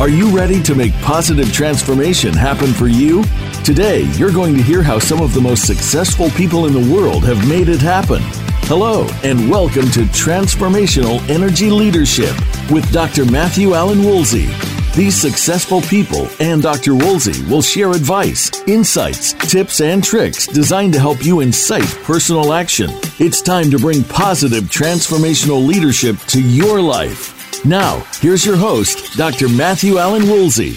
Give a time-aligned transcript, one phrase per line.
[0.00, 3.22] Are you ready to make positive transformation happen for you?
[3.64, 7.22] Today, you're going to hear how some of the most successful people in the world
[7.24, 8.22] have made it happen.
[8.62, 12.34] Hello, and welcome to Transformational Energy Leadership
[12.70, 13.26] with Dr.
[13.26, 14.48] Matthew Allen Woolsey.
[14.96, 16.94] These successful people and Dr.
[16.94, 22.88] Woolsey will share advice, insights, tips, and tricks designed to help you incite personal action.
[23.18, 27.39] It's time to bring positive transformational leadership to your life.
[27.64, 29.48] Now, here's your host, Dr.
[29.48, 30.74] Matthew Allen Woolsey.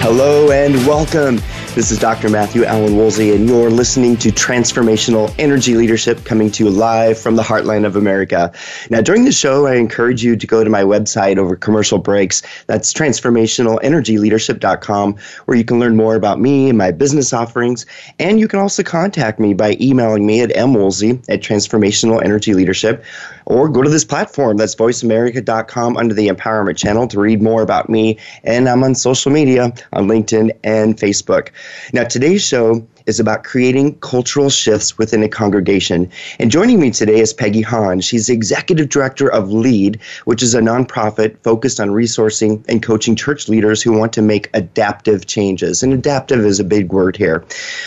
[0.00, 1.40] Hello and welcome.
[1.74, 2.28] This is Dr.
[2.28, 7.34] Matthew Allen Woolsey, and you're listening to Transformational Energy Leadership coming to you live from
[7.34, 8.52] the heartland of America.
[8.90, 12.42] Now, during the show, I encourage you to go to my website over commercial breaks.
[12.66, 17.86] That's transformationalenergyleadership.com, where you can learn more about me and my business offerings.
[18.20, 23.04] And you can also contact me by emailing me at mwoolsey at Transformational Energy Leadership
[23.46, 27.88] or go to this platform that's voiceamerica.com under the empowerment channel to read more about
[27.88, 28.18] me.
[28.42, 31.50] And I'm on social media on LinkedIn and Facebook.
[31.92, 36.10] Now, today's show is about creating cultural shifts within a congregation.
[36.38, 38.00] And joining me today is Peggy Hahn.
[38.00, 43.14] She's the executive director of LEAD, which is a nonprofit focused on resourcing and coaching
[43.14, 45.82] church leaders who want to make adaptive changes.
[45.82, 47.44] And adaptive is a big word here.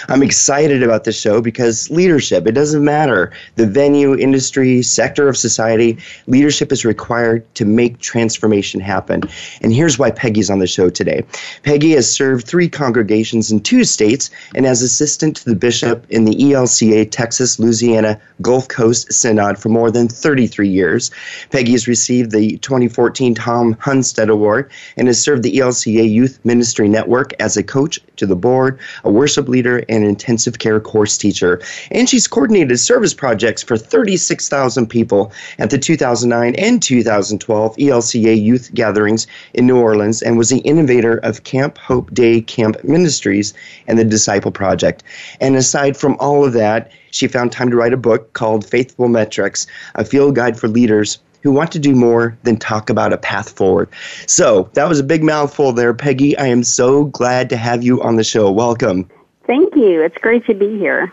[0.07, 5.35] I'm excited about this show because leadership, it doesn't matter the venue, industry, sector of
[5.35, 9.23] society, leadership is required to make transformation happen.
[9.61, 11.23] And here's why Peggy's on the show today.
[11.63, 16.05] Peggy has served three congregations in two states and has assisted assistant to the bishop
[16.09, 21.11] in the ELCA Texas Louisiana Gulf Coast Synod for more than 33 years.
[21.49, 26.89] Peggy has received the 2014 Tom Hunstad Award and has served the ELCA Youth Ministry
[26.89, 31.17] Network as a coach to the board, a worship leader, and an intensive care course
[31.17, 31.61] teacher.
[31.89, 38.73] And she's coordinated service projects for 36,000 people at the 2009 and 2012 ELCA youth
[38.73, 43.53] gatherings in New Orleans and was the innovator of Camp Hope Day Camp Ministries
[43.87, 44.96] and the Disciple Project.
[45.41, 49.07] And aside from all of that, she found time to write a book called Faithful
[49.07, 53.17] Metrics, a field guide for leaders who want to do more than talk about a
[53.17, 53.89] path forward.
[54.25, 56.37] So that was a big mouthful there, Peggy.
[56.37, 58.51] I am so glad to have you on the show.
[58.51, 59.09] Welcome.
[59.45, 60.01] Thank you.
[60.01, 61.11] It's great to be here.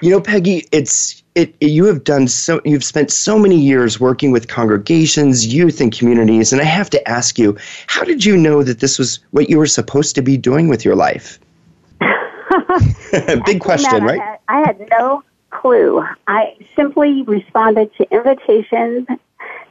[0.00, 4.32] You know, Peggy, it's it, you have done so you've spent so many years working
[4.32, 7.56] with congregations, youth and communities, and I have to ask you,
[7.86, 10.84] how did you know that this was what you were supposed to be doing with
[10.84, 11.38] your life?
[13.44, 14.20] Big question, right?
[14.20, 16.04] I had, I had no clue.
[16.26, 19.06] I simply responded to invitations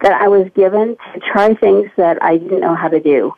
[0.01, 3.33] that I was given to try things that I didn't know how to do.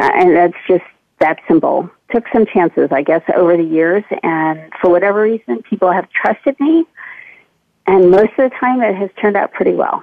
[0.00, 0.84] Uh, and that's just
[1.20, 1.90] that simple.
[2.10, 4.04] Took some chances, I guess, over the years.
[4.22, 6.86] And for whatever reason, people have trusted me.
[7.86, 10.02] And most of the time, it has turned out pretty well.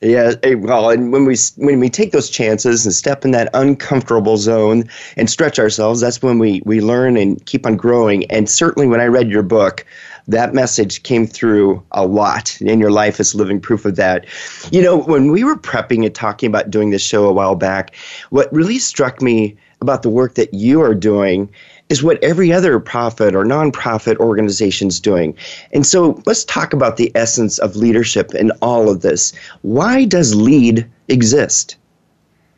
[0.00, 3.48] Yeah, eh, well, and when we when we take those chances and step in that
[3.54, 4.84] uncomfortable zone
[5.16, 8.30] and stretch ourselves, that's when we we learn and keep on growing.
[8.30, 9.86] And certainly, when I read your book,
[10.28, 14.26] that message came through a lot, and your life is living proof of that.
[14.72, 17.94] You know, when we were prepping and talking about doing this show a while back,
[18.28, 21.48] what really struck me about the work that you are doing
[21.88, 25.36] is what every other profit or nonprofit organization is doing.
[25.72, 29.32] And so let's talk about the essence of leadership in all of this.
[29.62, 31.76] Why does LEAD exist?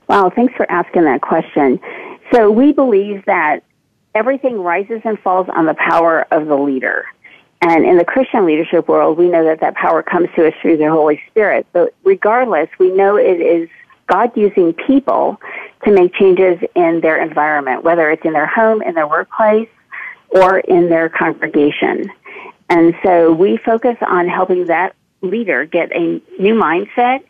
[0.09, 1.81] Well, thanks for asking that question.
[2.32, 3.64] So we believe that
[4.14, 7.06] everything rises and falls on the power of the leader.
[7.62, 10.76] And in the Christian leadership world, we know that that power comes to us through
[10.76, 11.66] the Holy Spirit.
[11.72, 13.69] But regardless, we know it is
[14.06, 15.41] God using people
[15.84, 19.69] to make changes in their environment, whether it's in their home, in their workplace,
[20.28, 22.11] or in their congregation.
[22.69, 27.25] And so we focus on helping that leader get a new mindset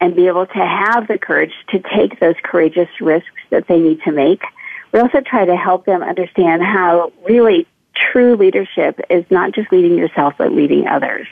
[0.00, 4.02] and be able to have the courage to take those courageous risks that they need
[4.02, 4.42] to make.
[4.92, 9.96] We also try to help them understand how really true leadership is not just leading
[9.96, 11.28] yourself, but leading others.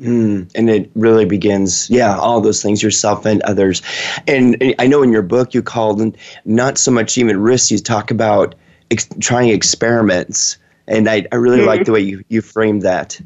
[0.00, 3.82] Mm, and it really begins, yeah, all those things, yourself and others.
[4.28, 8.10] And I know in your book you called not so much even risks, you talk
[8.10, 8.54] about
[8.90, 10.56] ex- trying experiments.
[10.86, 11.66] And I, I really mm-hmm.
[11.66, 13.20] like the way you, you framed that.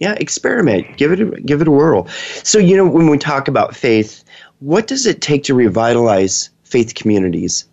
[0.00, 2.06] Yeah, experiment, give it a, give it a whirl.
[2.44, 4.22] So, you know, when we talk about faith,
[4.60, 7.64] what does it take to revitalize faith communities?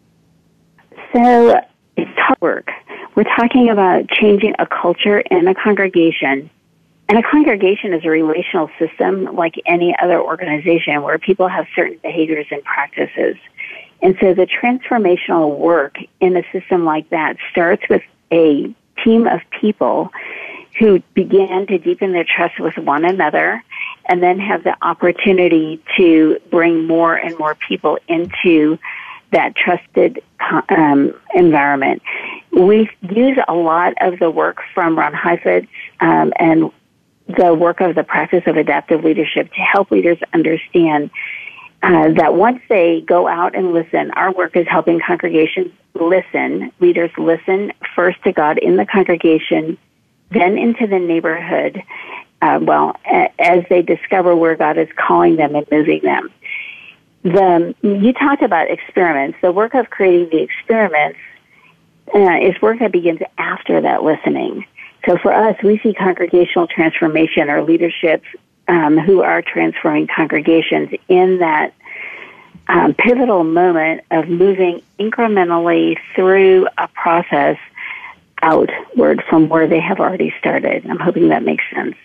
[1.14, 1.62] So,
[1.98, 2.72] it's hard work.
[3.16, 6.50] We're talking about changing a culture in a congregation
[7.08, 12.00] and a congregation is a relational system like any other organization where people have certain
[12.02, 13.36] behaviors and practices.
[14.02, 18.74] And so the transformational work in a system like that starts with a
[19.04, 20.12] team of people
[20.80, 23.64] who begin to deepen their trust with one another
[24.06, 28.78] and then have the opportunity to bring more and more people into
[29.32, 30.22] that trusted
[30.70, 32.02] um, environment.
[32.52, 35.68] We use a lot of the work from Ron Heifetz
[36.00, 36.72] um, and
[37.28, 41.10] the work of the practice of adaptive leadership to help leaders understand
[41.82, 47.12] uh, that once they go out and listen, our work is helping congregations listen, leaders
[47.18, 49.78] listen first to God in the congregation,
[50.30, 51.82] then into the neighborhood,
[52.42, 56.30] uh, well, a- as they discover where God is calling them and moving them.
[57.24, 59.38] The, you talked about experiments.
[59.42, 61.20] The work of creating the experiments
[62.14, 64.66] uh, is work that begins after that listening.
[65.06, 68.24] So for us, we see congregational transformation or leadership
[68.68, 71.74] um, who are transforming congregations in that
[72.68, 77.58] um, pivotal moment of moving incrementally through a process
[78.42, 80.86] outward from where they have already started.
[80.90, 81.96] I'm hoping that makes sense.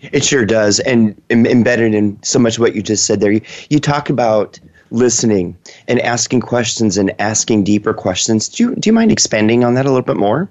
[0.00, 0.80] It sure does.
[0.80, 3.40] And embedded in so much of what you just said there, you,
[3.70, 4.58] you talk about
[4.90, 5.56] listening
[5.88, 8.48] and asking questions and asking deeper questions.
[8.48, 10.50] Do you, do you mind expanding on that a little bit more?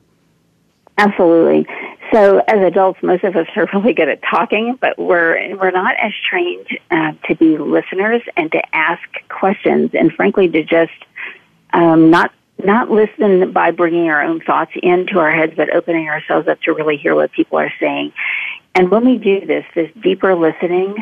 [0.97, 1.68] Absolutely.
[2.13, 5.95] So, as adults, most of us are really good at talking, but we're we're not
[6.00, 10.94] as trained uh, to be listeners and to ask questions, and frankly, to just
[11.74, 12.31] um, not
[12.63, 16.74] not listen by bringing our own thoughts into our heads, but opening ourselves up to
[16.74, 18.13] really hear what people are saying.
[18.74, 20.95] And when we do this, this deeper listening,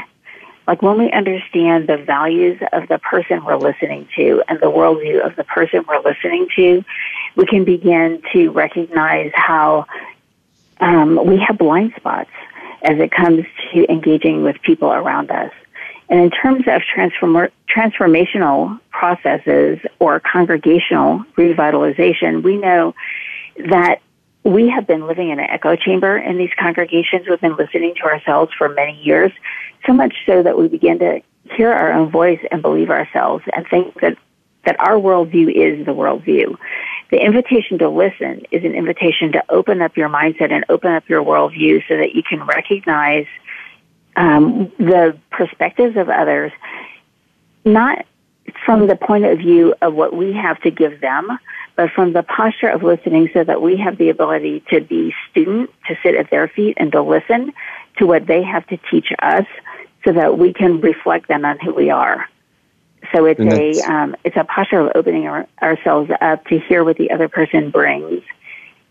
[0.68, 5.26] like when we understand the values of the person we're listening to and the worldview
[5.26, 6.84] of the person we're listening to,
[7.36, 9.86] we can begin to recognize how
[10.80, 12.30] um, we have blind spots
[12.84, 15.52] as it comes to engaging with people around us.
[16.10, 22.94] And in terms of transform- transformational processes or congregational revitalization, we know
[23.70, 24.02] that
[24.44, 27.28] we have been living in an echo chamber in these congregations.
[27.30, 29.32] We've been listening to ourselves for many years,
[29.86, 31.22] so much so that we begin to
[31.56, 34.18] hear our own voice and believe ourselves and think that,
[34.66, 36.58] that our worldview is the worldview.
[37.14, 41.08] The invitation to listen is an invitation to open up your mindset and open up
[41.08, 43.28] your worldview so that you can recognize
[44.16, 46.52] um, the perspectives of others,
[47.66, 48.08] not
[48.66, 51.38] from the point of view of what we have to give them,
[51.76, 55.70] but from the posture of listening so that we have the ability to be student,
[55.88, 57.54] to sit at their feet and to listen
[58.00, 59.46] to what they have to teach us
[60.04, 62.28] so that we can reflect them on who we are.
[63.14, 66.98] So it's a um, it's a posture of opening our, ourselves up to hear what
[66.98, 68.24] the other person brings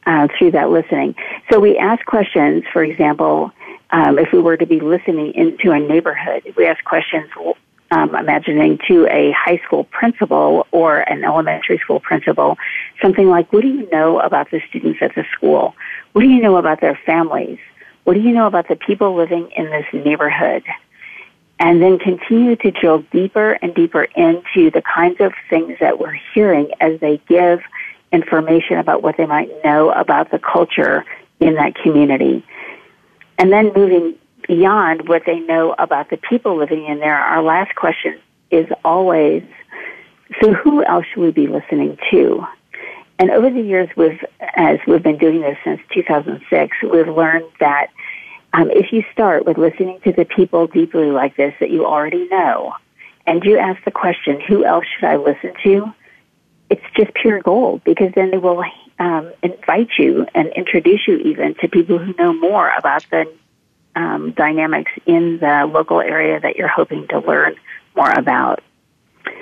[0.07, 1.15] uh, through that listening.
[1.51, 2.65] So we ask questions.
[2.73, 3.53] For example,
[3.91, 7.31] um, if we were to be listening into a neighborhood, we ask questions
[7.93, 12.57] um, imagining to a high school principal or an elementary school principal,
[13.03, 15.75] something like, what do you know about the students at the school?
[16.13, 17.59] What do you know about their families?
[18.05, 20.65] What do you know about the people living in this neighborhood?
[21.65, 26.19] And then continue to drill deeper and deeper into the kinds of things that we're
[26.35, 27.61] hearing as they give
[28.11, 31.05] information about what they might know about the culture
[31.39, 32.45] in that community.
[33.39, 34.17] And then moving
[34.49, 38.19] beyond what they know about the people living in there, our last question
[38.51, 39.45] is always,
[40.41, 42.45] so who else should we be listening to?
[43.21, 44.21] And over the years, we've,
[44.57, 47.87] as we've been doing this since 2006, we've learned that
[48.53, 52.29] um, if you start with listening to the people deeply like this that you already
[52.29, 52.75] know,
[53.27, 55.93] and you ask the question, who else should I listen to?
[56.69, 58.65] It's just pure gold because then they will
[58.99, 63.33] um, invite you and introduce you even to people who know more about the
[63.95, 67.57] um, dynamics in the local area that you're hoping to learn
[67.95, 68.63] more about.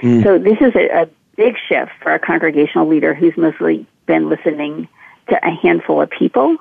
[0.02, 0.22] Mm.
[0.24, 4.88] So this is a, a big shift for a congregational leader who's mostly been listening
[5.28, 6.56] to a handful of people,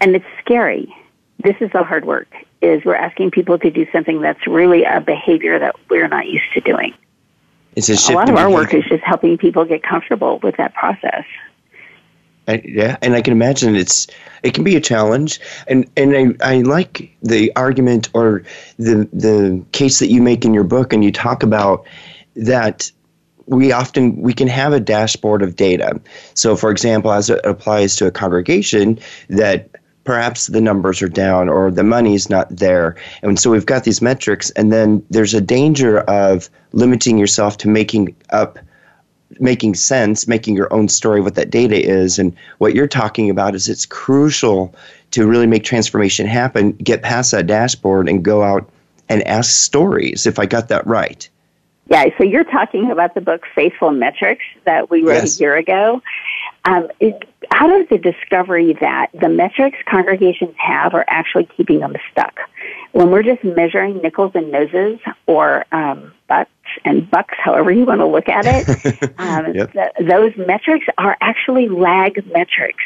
[0.00, 0.94] and it's scary.
[1.38, 2.28] This is the hard work.
[2.60, 6.52] Is we're asking people to do something that's really a behavior that we're not used
[6.54, 6.94] to doing.
[7.74, 10.74] It's a, a lot of our work is just helping people get comfortable with that
[10.74, 11.24] process.
[12.46, 14.08] I, yeah, and I can imagine it's
[14.42, 18.42] it can be a challenge, and and I, I like the argument or
[18.78, 21.86] the the case that you make in your book, and you talk about
[22.34, 22.90] that
[23.46, 26.00] we often we can have a dashboard of data.
[26.34, 28.98] So, for example, as it applies to a congregation,
[29.28, 29.70] that
[30.04, 34.02] perhaps the numbers are down or the money's not there, and so we've got these
[34.02, 38.58] metrics, and then there's a danger of limiting yourself to making up
[39.40, 42.18] making sense, making your own story what that data is.
[42.18, 44.74] And what you're talking about is it's crucial
[45.12, 48.68] to really make transformation happen, get past that dashboard and go out
[49.08, 51.28] and ask stories, if I got that right.
[51.88, 55.36] Yeah, so you're talking about the book Faithful Metrics that we wrote yes.
[55.38, 56.00] a year ago.
[56.64, 61.96] Um, it, out of the discovery that the metrics congregations have are actually keeping them
[62.10, 62.38] stuck.
[62.92, 66.50] When we're just measuring nickels and noses or um, bucks
[66.84, 69.72] and bucks, however you want to look at it, um, yep.
[70.00, 72.84] those metrics are actually lag metrics.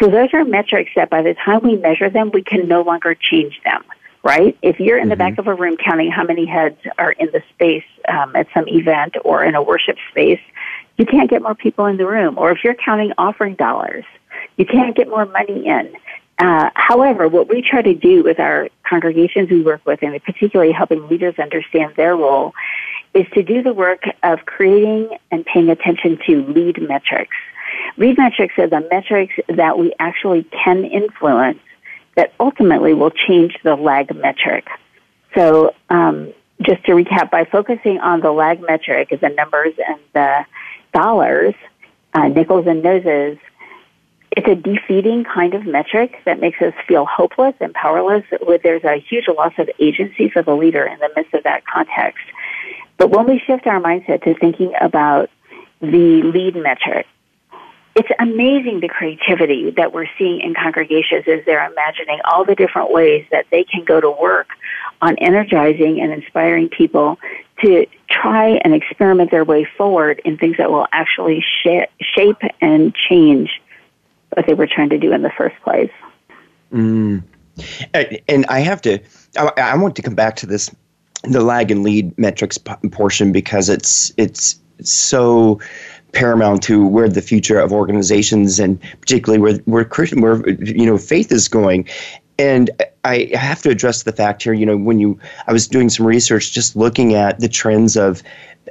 [0.00, 3.14] So those are metrics that by the time we measure them, we can no longer
[3.14, 3.84] change them
[4.24, 4.56] right?
[4.62, 5.34] If you're in the mm-hmm.
[5.34, 8.68] back of a room counting how many heads are in the space um, at some
[8.68, 10.40] event or in a worship space,
[11.02, 12.38] you can't get more people in the room.
[12.38, 14.04] Or if you're counting offering dollars,
[14.56, 15.92] you can't get more money in.
[16.38, 20.70] Uh, however, what we try to do with our congregations we work with, and particularly
[20.70, 22.52] helping leaders understand their role,
[23.14, 27.36] is to do the work of creating and paying attention to lead metrics.
[27.96, 31.58] Lead metrics are the metrics that we actually can influence
[32.14, 34.68] that ultimately will change the lag metric.
[35.34, 40.46] So, um, just to recap, by focusing on the lag metric, the numbers and the
[40.92, 41.54] dollars,
[42.14, 43.38] uh, nickels and noses,
[44.34, 48.24] it's a defeating kind of metric that makes us feel hopeless and powerless.
[48.62, 52.24] There's a huge loss of agency for the leader in the midst of that context.
[52.96, 55.28] But when we shift our mindset to thinking about
[55.80, 57.06] the lead metric,
[57.94, 62.90] it's amazing the creativity that we're seeing in congregations as they're imagining all the different
[62.90, 64.48] ways that they can go to work
[65.02, 67.18] on energizing and inspiring people
[67.62, 73.60] to try and experiment their way forward in things that will actually shape and change
[74.34, 75.90] what they were trying to do in the first place.
[76.72, 77.22] Mm.
[78.28, 78.98] And I have to,
[79.36, 80.70] I want to come back to this,
[81.24, 85.60] the lag and lead metrics portion because it's it's so
[86.12, 90.98] paramount to where the future of organizations and particularly where where Christian where you know
[90.98, 91.88] faith is going.
[92.38, 92.70] And
[93.04, 96.06] I have to address the fact here, you know, when you I was doing some
[96.06, 98.22] research just looking at the trends of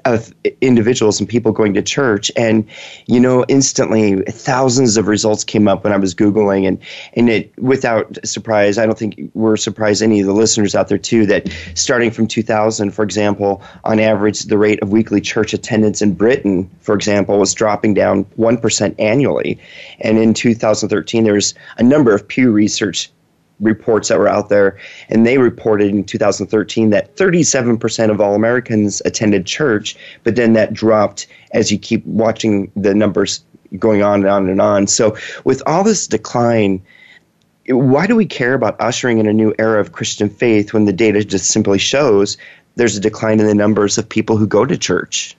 [0.05, 2.31] of individuals and people going to church.
[2.35, 2.65] And
[3.07, 6.67] you know instantly thousands of results came up when i was googling.
[6.67, 6.79] And
[7.13, 10.97] and it without surprise i don't think we're surprised any of the listeners out there
[10.97, 16.01] too that starting from 2000 for example on average the rate of weekly church attendance
[16.01, 19.59] in britain for example was dropping down 1% annually.
[20.00, 23.11] And in 2013 there's a number of pew research
[23.62, 24.77] reports that were out there,
[25.10, 30.74] and they reported in 2013 that 37% of all Americans attended church, but then that
[30.74, 33.44] dropped as you keep watching the numbers
[33.80, 34.88] going on and on and on.
[34.88, 36.82] So, with all this decline,
[37.68, 40.94] why do we care about ushering in a new era of Christian faith when the
[40.94, 42.38] data just simply shows
[42.75, 45.36] there's a decline in the numbers of people who go to church?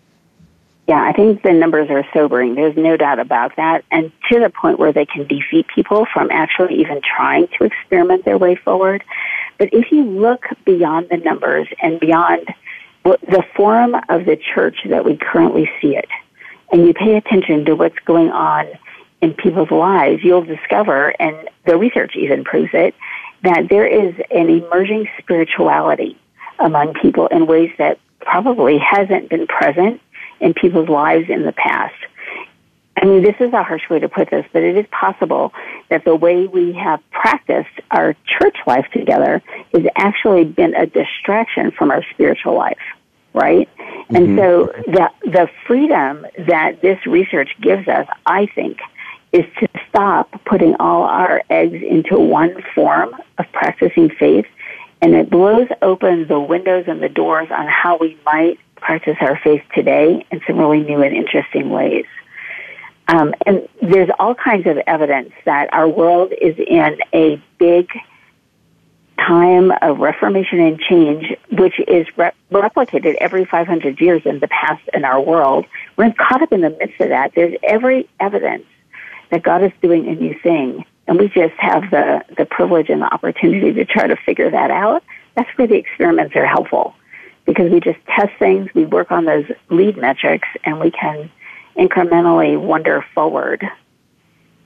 [0.88, 2.56] Yeah, I think the numbers are sobering.
[2.56, 3.84] There's no doubt about that.
[3.90, 8.24] And to the point where they can defeat people from actually even trying to experiment
[8.24, 9.04] their way forward.
[9.58, 12.52] But if you look beyond the numbers and beyond
[13.04, 16.08] the form of the church that we currently see it,
[16.72, 18.66] and you pay attention to what's going on
[19.20, 22.94] in people's lives, you'll discover, and the research even proves it,
[23.42, 26.18] that there is an emerging spirituality
[26.58, 30.00] among people in ways that probably hasn't been present
[30.42, 31.94] in people's lives in the past.
[32.96, 35.54] I mean, this is a harsh way to put this, but it is possible
[35.88, 41.70] that the way we have practiced our church life together has actually been a distraction
[41.70, 42.76] from our spiritual life,
[43.32, 43.68] right?
[43.78, 44.16] Mm-hmm.
[44.16, 48.78] And so the, the freedom that this research gives us, I think,
[49.32, 54.46] is to stop putting all our eggs into one form of practicing faith,
[55.00, 59.38] and it blows open the windows and the doors on how we might practice our
[59.38, 62.04] faith today in some really new and interesting ways.
[63.08, 67.88] Um, and there's all kinds of evidence that our world is in a big
[69.18, 74.82] time of reformation and change, which is re- replicated every 500 years in the past
[74.94, 75.66] in our world.
[75.96, 77.32] We're caught up in the midst of that.
[77.34, 78.64] There's every evidence
[79.30, 83.02] that God is doing a new thing, and we just have the, the privilege and
[83.02, 85.02] the opportunity to try to figure that out.
[85.34, 86.94] That's where the experiments are helpful
[87.44, 91.30] because we just test things, we work on those lead metrics, and we can
[91.76, 93.66] incrementally wander forward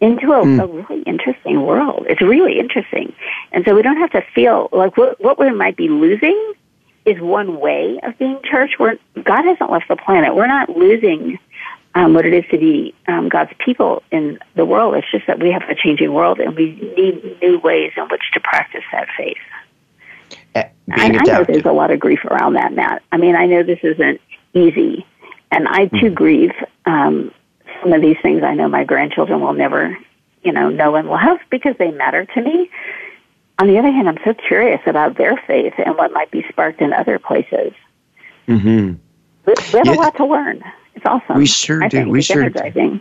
[0.00, 0.62] into a, mm.
[0.62, 2.06] a, really interesting world.
[2.08, 3.14] It's really interesting.
[3.52, 6.52] And so we don't have to feel like what, what we might be losing
[7.06, 8.72] is one way of being church.
[8.78, 10.34] We're, God hasn't left the planet.
[10.34, 11.38] We're not losing
[11.94, 14.96] um, what it is to be um, God's people in the world.
[14.96, 18.22] It's just that we have a changing world and we need new ways in which
[18.34, 19.38] to practice that faith.
[20.90, 23.02] I, I, know there's a lot of grief around that, Matt.
[23.12, 24.20] I mean, I know this isn't
[24.54, 25.06] easy,
[25.50, 26.14] and I too mm-hmm.
[26.14, 26.52] grieve
[26.84, 27.32] um,
[27.82, 28.42] some of these things.
[28.42, 29.96] I know my grandchildren will never,
[30.42, 32.70] you know, know and love because they matter to me.
[33.58, 36.80] On the other hand, I'm so curious about their faith and what might be sparked
[36.80, 37.72] in other places.
[38.46, 38.94] Mm-hmm.
[39.46, 39.94] We, we have yeah.
[39.94, 40.62] a lot to learn.
[40.94, 41.38] It's awesome.
[41.38, 41.98] We sure I do.
[41.98, 42.10] Think.
[42.10, 42.98] We it's sure energizing.
[42.98, 43.00] do.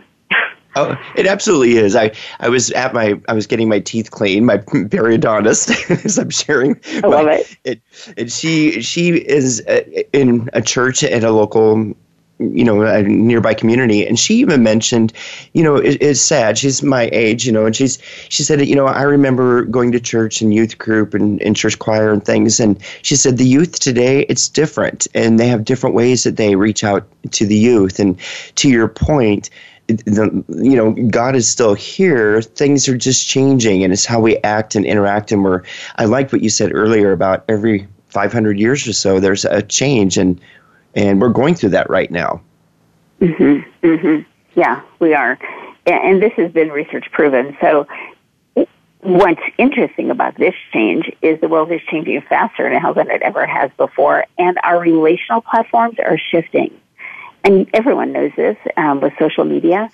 [0.76, 1.96] Oh, it absolutely is.
[1.96, 6.30] I, I was at my I was getting my teeth cleaned, my periodontist, as I'm
[6.30, 6.78] sharing.
[7.02, 7.56] I love it.
[7.64, 7.80] it.
[8.16, 9.80] And she she is uh,
[10.12, 11.94] in a church at a local
[12.38, 14.06] you know, a nearby community.
[14.06, 15.12] And she even mentioned,
[15.54, 16.58] you know, it, it's sad.
[16.58, 20.00] She's my age, you know, and she's she said, you know, I remember going to
[20.00, 22.60] church and youth group and, and church choir and things.
[22.60, 26.56] And she said the youth today, it's different, and they have different ways that they
[26.56, 27.98] reach out to the youth.
[27.98, 28.18] And
[28.56, 29.50] to your point.
[29.88, 32.42] You know God is still here.
[32.42, 35.30] Things are just changing, and it's how we act and interact.
[35.32, 35.62] And we're
[35.96, 40.16] I like what you said earlier about every 500 years or so, there's a change,
[40.16, 40.40] and
[40.94, 42.40] and we're going through that right now.
[43.20, 43.64] Mhm.
[43.82, 44.24] Mhm.
[44.54, 45.38] Yeah, we are,
[45.86, 47.56] and this has been research proven.
[47.60, 47.86] So,
[49.00, 53.46] what's interesting about this change is the world is changing faster now than it ever
[53.46, 56.70] has before, and our relational platforms are shifting.
[57.44, 59.88] And everyone knows this um, with social media.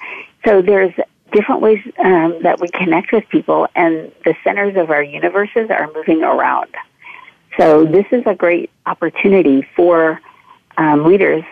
[0.45, 0.93] So there's
[1.33, 5.91] different ways um, that we connect with people, and the centers of our universes are
[5.95, 6.75] moving around.
[7.59, 10.21] So this is a great opportunity for
[10.77, 11.45] um, leaders,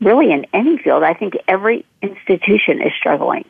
[0.00, 1.02] really in any field.
[1.02, 3.44] I think every institution is struggling.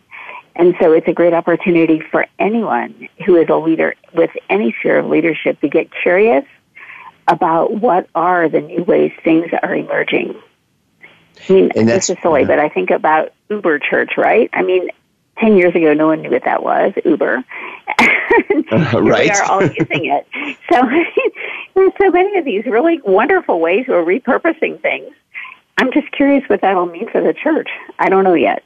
[0.55, 5.01] And so it's a great opportunity for anyone who is a leader with any sphere
[5.01, 6.45] of leadership to get curious
[7.29, 10.41] about what are the new ways things are emerging.
[11.49, 12.47] I mean, this is silly, yeah.
[12.47, 14.51] but I think about Uber Church, right?
[14.53, 14.89] I mean,
[15.39, 17.45] 10 years ago, no one knew what that was, Uber.
[18.73, 19.25] uh, right.
[19.25, 20.27] We are all using it.
[20.71, 20.83] So
[21.75, 25.15] there's so many of these really wonderful ways we're repurposing things.
[25.79, 27.69] I'm just curious what that'll mean for the church.
[27.99, 28.65] I don't know yet.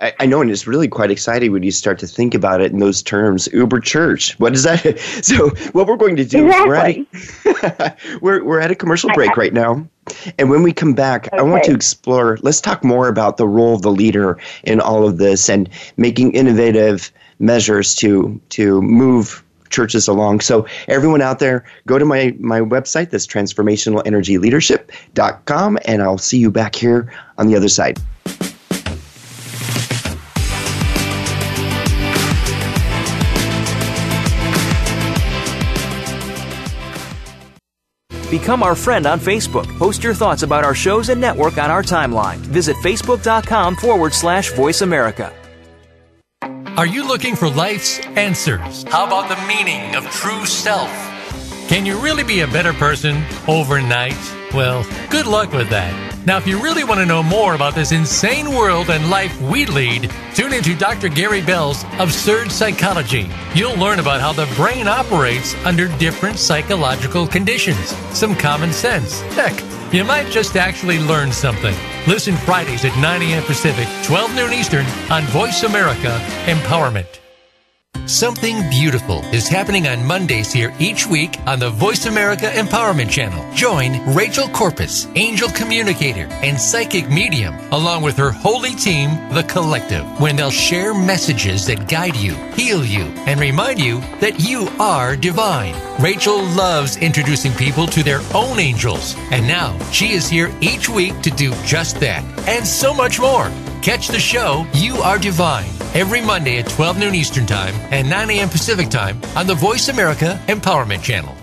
[0.00, 2.72] I, I know, and it's really quite exciting when you start to think about it
[2.72, 3.48] in those terms.
[3.52, 4.38] Uber Church.
[4.40, 4.98] What is that?
[5.22, 7.06] So, what we're going to do exactly.
[7.44, 9.86] we're at, a, we're, we're at a commercial break I, I, right now.
[10.38, 11.38] And when we come back, okay.
[11.38, 15.06] I want to explore, let's talk more about the role of the leader in all
[15.06, 20.40] of this and making innovative measures to to move churches along.
[20.40, 26.50] So everyone out there, go to my my website, that's transformationalenergyleadership.com, and I'll see you
[26.50, 27.98] back here on the other side.
[38.32, 39.68] Become our friend on Facebook.
[39.76, 42.38] Post your thoughts about our shows and network on our timeline.
[42.38, 45.30] Visit facebook.com forward slash voice America.
[46.78, 48.84] Are you looking for life's answers?
[48.84, 51.11] How about the meaning of true self?
[51.72, 54.12] Can you really be a better person overnight?
[54.52, 56.26] Well, good luck with that.
[56.26, 59.64] Now, if you really want to know more about this insane world and life we
[59.64, 61.08] lead, tune into Dr.
[61.08, 63.26] Gary Bell's Absurd Psychology.
[63.54, 69.22] You'll learn about how the brain operates under different psychological conditions, some common sense.
[69.32, 69.58] Heck,
[69.94, 71.74] you might just actually learn something.
[72.06, 73.42] Listen Fridays at 9 a.m.
[73.44, 77.21] Pacific, 12 noon Eastern on Voice America Empowerment.
[78.06, 83.48] Something beautiful is happening on Mondays here each week on the Voice America Empowerment Channel.
[83.54, 90.04] Join Rachel Corpus, angel communicator and psychic medium, along with her holy team, The Collective,
[90.20, 95.14] when they'll share messages that guide you, heal you, and remind you that you are
[95.14, 95.74] divine.
[96.02, 101.20] Rachel loves introducing people to their own angels, and now she is here each week
[101.22, 103.48] to do just that and so much more.
[103.80, 108.30] Catch the show You Are Divine every Monday at 12 noon Eastern Time and 9
[108.30, 108.48] a.m.
[108.48, 111.34] Pacific Time on the Voice America Empowerment Channel.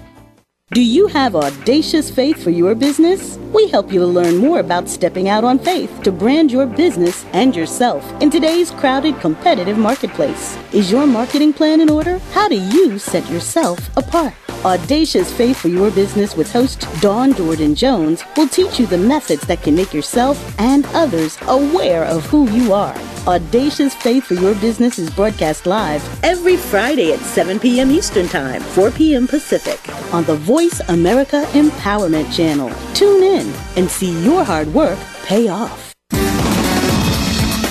[0.71, 3.37] Do you have audacious faith for your business?
[3.51, 7.25] We help you to learn more about stepping out on faith to brand your business
[7.33, 10.55] and yourself in today's crowded, competitive marketplace.
[10.71, 12.19] Is your marketing plan in order?
[12.33, 14.35] How do you set yourself apart?
[14.63, 19.41] Audacious Faith for Your Business with host Dawn Jordan Jones will teach you the methods
[19.47, 22.93] that can make yourself and others aware of who you are.
[23.27, 27.91] Audacious Faith for Your Business is broadcast live every Friday at 7 p.m.
[27.91, 29.27] Eastern Time, 4 p.m.
[29.27, 29.79] Pacific
[30.13, 32.71] on the Voice America Empowerment Channel.
[32.93, 35.93] Tune in and see your hard work pay off.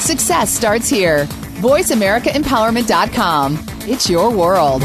[0.00, 1.26] Success starts here.
[1.60, 3.58] VoiceAmericaEmpowerment.com.
[3.82, 4.82] It's your world.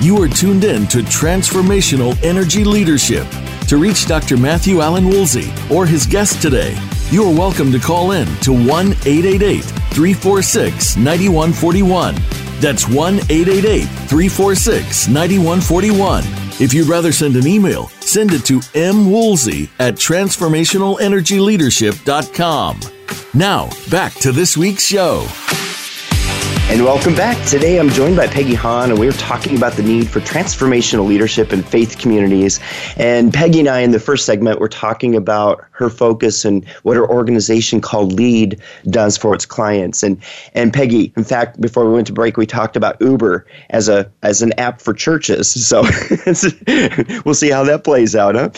[0.00, 3.26] You are tuned in to Transformational Energy Leadership.
[3.66, 4.36] To reach Dr.
[4.36, 6.76] Matthew Allen Woolsey or his guest today,
[7.10, 12.14] you are welcome to call in to 1 888 346 9141.
[12.60, 16.22] That's 1 888 346 9141.
[16.62, 22.80] If you'd rather send an email, send it to mwoolsey at transformationalenergyleadership.com.
[23.34, 25.26] Now, back to this week's show.
[26.70, 27.42] And welcome back.
[27.46, 31.50] Today I'm joined by Peggy Hahn, and we're talking about the need for transformational leadership
[31.50, 32.60] in faith communities.
[32.98, 36.98] And Peggy and I, in the first segment, we're talking about her focus and what
[36.98, 40.02] her organization called LEAD does for its clients.
[40.02, 43.88] And and Peggy, in fact, before we went to break, we talked about Uber as
[43.88, 45.48] a as an app for churches.
[45.66, 45.82] So
[47.24, 48.50] we'll see how that plays out, huh?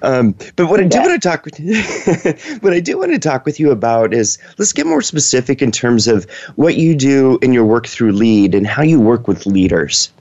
[0.00, 1.58] Um, but what I do want to talk with
[2.62, 5.70] what I do want to talk with you about is let's get more specific in
[5.70, 6.24] terms of
[6.56, 10.12] what you do in your work through LEAD and how you work with leaders.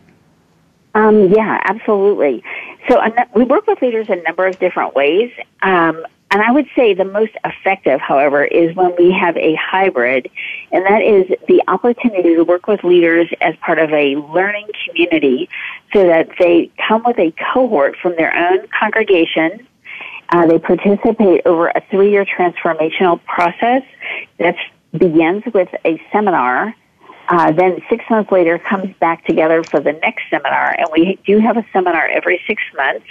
[0.96, 2.44] Um, yeah, absolutely.
[2.90, 3.02] So
[3.36, 5.32] we work with leaders in a number of different ways.
[5.62, 10.30] Um, and I would say the most effective, however, is when we have a hybrid,
[10.72, 15.50] and that is the opportunity to work with leaders as part of a learning community
[15.94, 19.66] so that they come with a cohort from their own congregation.
[20.30, 23.84] Uh, they participate over a three year transformational process
[24.38, 24.56] that
[24.92, 26.76] begins with a seminar.
[27.30, 31.40] Uh, then six months later comes back together for the next seminar, and we do
[31.40, 33.06] have a seminar every six months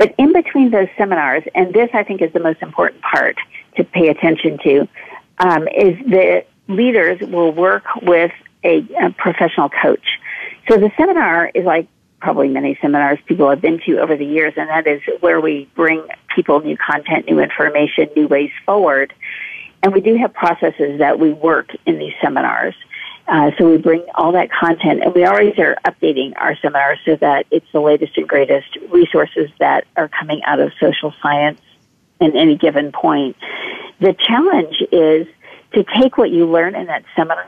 [0.00, 3.36] but in between those seminars, and this I think is the most important part
[3.76, 4.88] to pay attention to,
[5.40, 8.32] um, is the leaders will work with
[8.64, 10.18] a, a professional coach.
[10.70, 11.86] So the seminar is like
[12.18, 15.68] probably many seminars people have been to over the years, and that is where we
[15.74, 16.02] bring
[16.34, 19.12] people new content, new information, new ways forward.
[19.82, 22.74] And we do have processes that we work in these seminars.
[23.30, 27.14] Uh, so we bring all that content, and we always are updating our seminars so
[27.14, 31.60] that it's the latest and greatest resources that are coming out of social science
[32.20, 33.36] in any given point.
[34.00, 35.28] The challenge is
[35.74, 37.46] to take what you learn in that seminar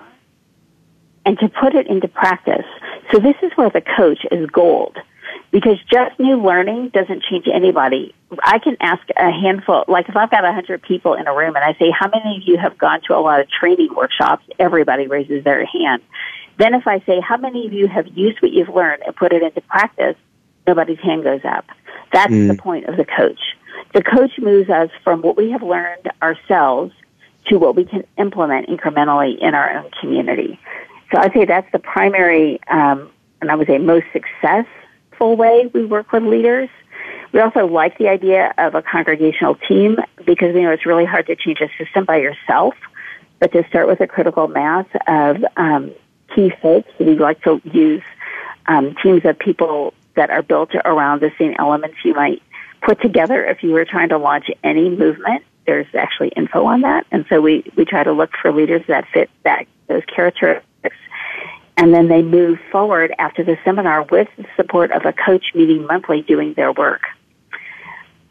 [1.26, 2.66] and to put it into practice.
[3.10, 4.96] So this is where the coach is gold
[5.50, 8.14] because just new learning doesn't change anybody.
[8.42, 11.54] I can ask a handful, like if I've got a hundred people in a room
[11.54, 14.44] and I say, how many of you have gone to a lot of training workshops?
[14.58, 16.02] Everybody raises their hand.
[16.58, 19.32] Then if I say, how many of you have used what you've learned and put
[19.32, 20.16] it into practice?
[20.66, 21.66] Nobody's hand goes up.
[22.12, 22.48] That's mm.
[22.48, 23.40] the point of the coach.
[23.94, 26.92] The coach moves us from what we have learned ourselves
[27.46, 30.58] to what we can implement incrementally in our own community.
[31.12, 34.66] So I'd say that's the primary, um, and I would say most success
[35.28, 36.68] way we work with leaders.
[37.32, 41.26] We also like the idea of a congregational team because we know it's really hard
[41.26, 42.74] to change a system by yourself,
[43.38, 45.92] but to start with a critical mass of um,
[46.34, 48.02] key folks, we like to use
[48.66, 52.42] um, teams of people that are built around the same elements you might
[52.82, 55.44] put together if you were trying to launch any movement.
[55.66, 59.06] There's actually info on that, and so we we try to look for leaders that
[59.12, 60.96] fit that those characteristics
[61.76, 65.86] and then they move forward after the seminar with the support of a coach meeting
[65.86, 67.02] monthly doing their work.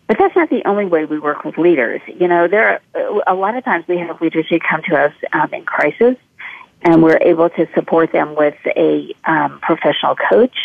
[0.07, 2.01] But that's not the only way we work with leaders.
[2.07, 5.13] You know, there are, a lot of times we have leaders who come to us
[5.31, 6.17] um, in crisis,
[6.81, 10.55] and we're able to support them with a um, professional coach.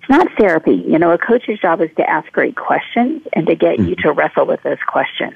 [0.00, 0.84] It's not therapy.
[0.86, 3.88] You know, a coach's job is to ask great questions and to get mm-hmm.
[3.88, 5.34] you to wrestle with those questions.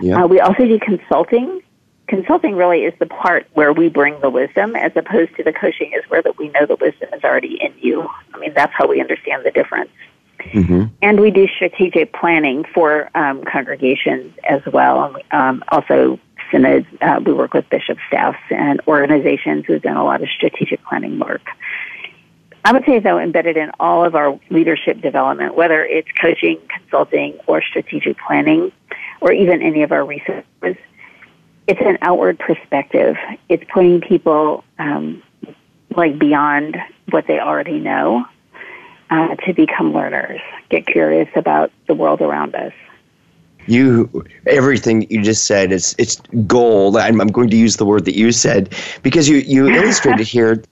[0.00, 0.24] Yeah.
[0.24, 1.62] Uh, we also do consulting
[2.08, 5.92] consulting really is the part where we bring the wisdom as opposed to the coaching
[5.92, 8.08] is where that we know the wisdom is already in you.
[8.32, 9.90] I mean, that's how we understand the difference.
[10.38, 10.84] Mm-hmm.
[11.02, 15.16] And we do strategic planning for um, congregations as well.
[15.30, 20.22] Um, also, synods, uh, we work with bishop staffs and organizations who've done a lot
[20.22, 21.42] of strategic planning work.
[22.64, 27.38] I would say, though, embedded in all of our leadership development, whether it's coaching, consulting,
[27.46, 28.72] or strategic planning,
[29.20, 30.76] or even any of our resources,
[31.66, 33.16] it's an outward perspective.
[33.48, 35.22] It's putting people um,
[35.94, 36.76] like beyond
[37.10, 38.24] what they already know
[39.10, 42.72] uh, to become learners, get curious about the world around us.
[43.68, 46.96] You, everything you just said is it's gold.
[46.96, 50.62] I'm, I'm going to use the word that you said because you you illustrated here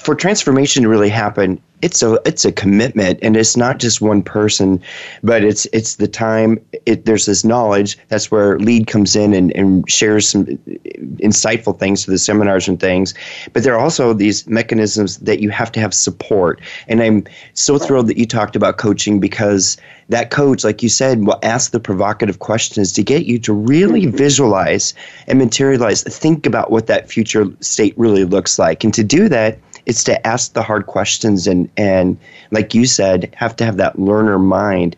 [0.00, 4.22] for transformation to really happen it's a it's a commitment and it's not just one
[4.22, 4.80] person
[5.22, 9.54] but it's it's the time it, there's this knowledge that's where lead comes in and,
[9.54, 13.14] and shares some insightful things to the seminars and things
[13.52, 17.78] but there are also these mechanisms that you have to have support and i'm so
[17.78, 19.76] thrilled that you talked about coaching because
[20.08, 24.02] that coach like you said will ask the provocative questions to get you to really
[24.02, 24.16] mm-hmm.
[24.16, 24.94] visualize
[25.28, 29.58] and materialize think about what that future state really looks like and to do that
[29.88, 32.18] it's to ask the hard questions and and
[32.50, 34.96] like you said, have to have that learner mind.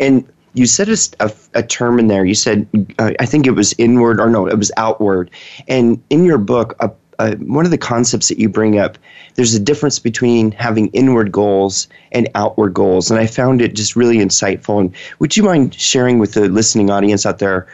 [0.00, 2.24] And you said a, a, a term in there.
[2.24, 2.66] You said
[2.98, 5.30] uh, I think it was inward or no, it was outward.
[5.68, 8.98] And in your book, uh, uh, one of the concepts that you bring up,
[9.34, 13.96] there's a difference between having inward goals and outward goals, and I found it just
[13.96, 14.80] really insightful.
[14.80, 17.66] And would you mind sharing with the listening audience out there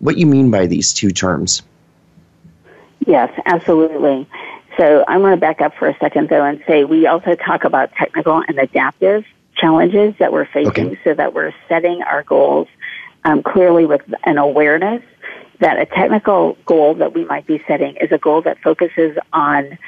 [0.00, 1.62] what you mean by these two terms?
[3.06, 4.28] Yes, absolutely.
[4.82, 7.62] So I'm going to back up for a second though and say we also talk
[7.62, 10.98] about technical and adaptive challenges that we're facing Okay.
[11.04, 12.66] so that we're setting our goals
[13.22, 15.00] um, clearly with an awareness
[15.60, 19.78] that a technical goal that we might be setting is a goal that focuses on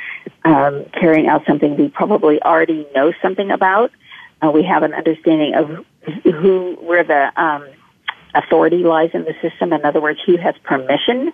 [0.45, 3.91] um, carrying out something we probably already know something about.
[4.41, 5.85] Uh, we have an understanding of
[6.23, 7.67] who, where the um,
[8.33, 9.73] authority lies in the system.
[9.73, 11.33] In other words, who has permission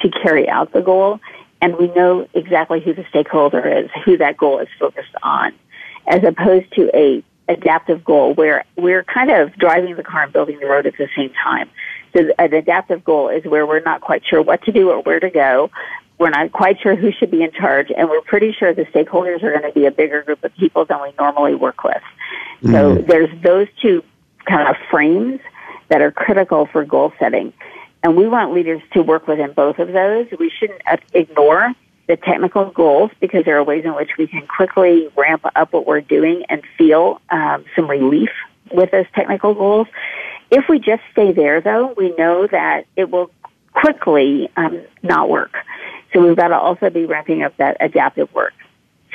[0.00, 1.20] to carry out the goal.
[1.64, 5.54] And we know exactly who the stakeholder is, who that goal is focused on,
[6.06, 10.60] as opposed to a adaptive goal where we're kind of driving the car and building
[10.60, 11.70] the road at the same time.
[12.14, 15.18] So an adaptive goal is where we're not quite sure what to do or where
[15.20, 15.70] to go.
[16.18, 19.42] We're not quite sure who should be in charge, and we're pretty sure the stakeholders
[19.42, 22.02] are going to be a bigger group of people than we normally work with.
[22.62, 23.06] So mm-hmm.
[23.06, 24.04] there's those two
[24.44, 25.40] kind of frames
[25.88, 27.54] that are critical for goal setting.
[28.04, 30.26] And we want leaders to work within both of those.
[30.38, 31.72] We shouldn't uh, ignore
[32.06, 35.86] the technical goals because there are ways in which we can quickly ramp up what
[35.86, 38.28] we're doing and feel um, some relief
[38.70, 39.88] with those technical goals.
[40.50, 43.30] If we just stay there, though, we know that it will
[43.72, 45.56] quickly um, not work.
[46.12, 48.52] So we've got to also be ramping up that adaptive work.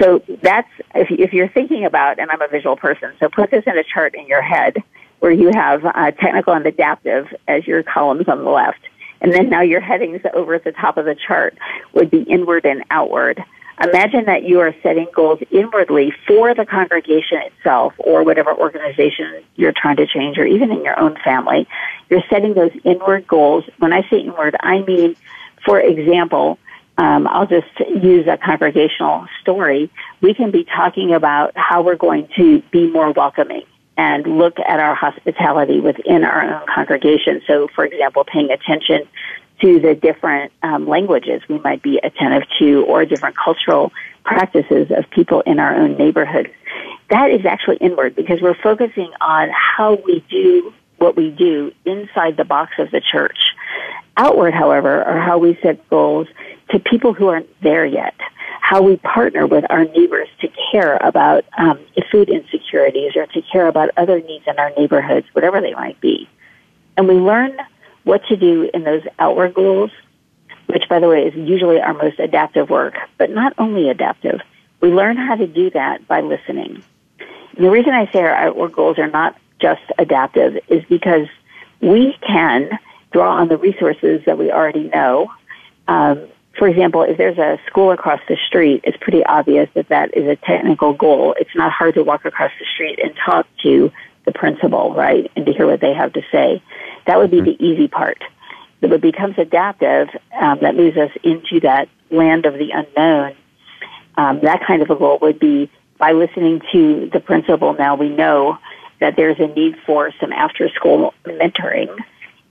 [0.02, 3.66] So that's if, if you're thinking about, and I'm a visual person, so put this
[3.68, 4.78] in a chart in your head
[5.20, 8.80] where you have uh, technical and adaptive as your columns on the left,
[9.22, 11.58] and then now your headings over at the top of the chart
[11.94, 13.44] would be inward and outward.
[13.82, 19.72] Imagine that you are setting goals inwardly for the congregation itself or whatever organization you're
[19.74, 21.66] trying to change or even in your own family.
[22.10, 23.64] You're setting those inward goals.
[23.78, 25.16] When I say inward, I mean,
[25.64, 26.60] for example,
[26.98, 29.90] um, I'll just use a congregational story.
[30.20, 33.64] We can be talking about how we're going to be more welcoming
[34.00, 37.42] and look at our hospitality within our own congregation.
[37.46, 39.06] So, for example, paying attention
[39.60, 43.92] to the different um, languages we might be attentive to or different cultural
[44.24, 46.50] practices of people in our own neighborhood.
[47.10, 52.38] That is actually inward because we're focusing on how we do what we do inside
[52.38, 53.38] the box of the church.
[54.16, 56.28] Outward, however, are how we set goals
[56.70, 58.16] to people who aren't there yet.
[58.70, 61.80] How we partner with our neighbors to care about um,
[62.12, 66.30] food insecurities or to care about other needs in our neighborhoods, whatever they might be.
[66.96, 67.58] And we learn
[68.04, 69.90] what to do in those outward goals,
[70.68, 74.40] which, by the way, is usually our most adaptive work, but not only adaptive.
[74.82, 76.84] We learn how to do that by listening.
[77.56, 81.28] And the reason I say our outward goals are not just adaptive is because
[81.82, 82.78] we can
[83.12, 85.32] draw on the resources that we already know.
[85.88, 86.28] Um,
[86.60, 90.28] for example, if there's a school across the street, it's pretty obvious that that is
[90.28, 91.34] a technical goal.
[91.40, 93.92] It's not hard to walk across the street and talk to
[94.26, 96.62] the principal, right, and to hear what they have to say.
[97.08, 98.22] That would be the easy part.
[98.82, 103.36] But what becomes adaptive, um, that moves us into that land of the unknown.
[104.18, 107.74] Um, that kind of a goal would be by listening to the principal.
[107.74, 108.58] Now we know
[109.00, 111.96] that there's a need for some after-school mentoring,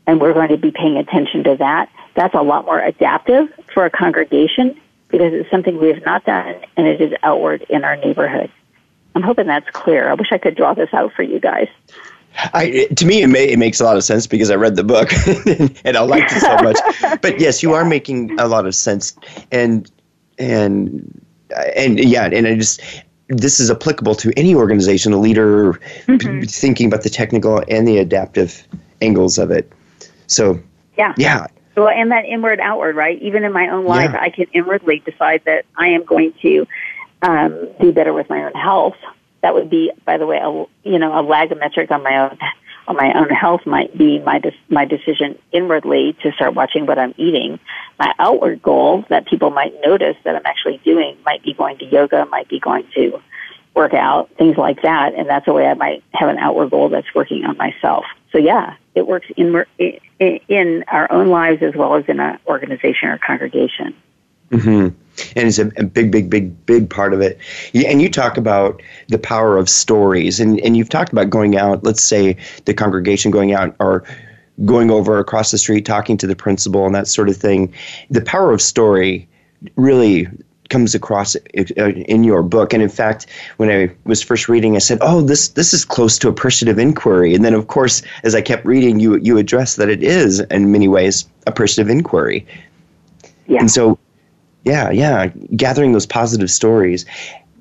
[0.06, 1.90] and we're going to be paying attention to that.
[2.18, 4.76] That's a lot more adaptive for a congregation
[5.08, 8.50] because it's something we have not done, and it is outward in our neighborhood.
[9.14, 10.08] I'm hoping that's clear.
[10.10, 11.68] I wish I could draw this out for you guys.
[12.54, 14.82] I, to me, it, may, it makes a lot of sense because I read the
[14.82, 15.12] book
[15.84, 17.20] and I liked it so much.
[17.22, 19.16] But yes, you are making a lot of sense,
[19.52, 19.88] and
[20.40, 21.24] and
[21.76, 22.80] and yeah, and I just
[23.28, 25.74] this is applicable to any organization, a leader
[26.06, 26.40] Mm-hmm.
[26.40, 28.66] p- thinking about the technical and the adaptive
[29.02, 29.70] angles of it.
[30.26, 30.58] So
[30.96, 31.14] Yeah.
[31.16, 31.46] yeah,
[31.78, 33.20] Well, and that inward outward, right?
[33.22, 34.20] Even in my own life, Yeah.
[34.20, 36.66] I can inwardly decide that I am going to
[37.22, 38.96] um, do better with my own health.
[39.42, 42.38] That would be, by the way, a you know a lag metric on my own
[42.88, 46.98] on my own health might be my de- my decision inwardly to start watching what
[46.98, 47.60] I'm eating.
[47.98, 51.84] My outward goal that people might notice that I'm actually doing might be going to
[51.84, 53.20] yoga, might be going to
[53.78, 56.88] work out, things like that, and that's a way I might have an outward goal
[56.88, 58.04] that's working on myself.
[58.32, 59.64] So yeah, it works in
[60.18, 63.94] in, our own lives as well as in an organization or congregation.
[64.50, 64.88] hmm
[65.34, 67.38] and it's a, a big, big, big, big part of it.
[67.74, 71.82] And you talk about the power of stories, and, and you've talked about going out,
[71.82, 74.04] let's say the congregation going out or
[74.64, 77.72] going over across the street, talking to the principal and that sort of thing.
[78.10, 79.28] The power of story
[79.74, 80.28] really
[80.68, 82.72] comes across uh, in your book.
[82.72, 83.26] And in fact,
[83.56, 87.34] when I was first reading, I said, "Oh, this this is close to appreciative inquiry."
[87.34, 90.72] And then, of course, as I kept reading, you you address that it is in
[90.72, 92.46] many ways appreciative inquiry.
[93.46, 93.60] Yeah.
[93.60, 93.98] And so,
[94.64, 97.06] yeah, yeah, gathering those positive stories.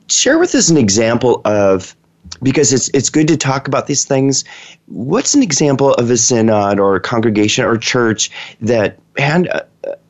[0.10, 1.96] Share with us an example of
[2.43, 4.43] because it's it's good to talk about these things.
[4.88, 8.30] What's an example of a synod or a congregation or church
[8.62, 9.65] that had a,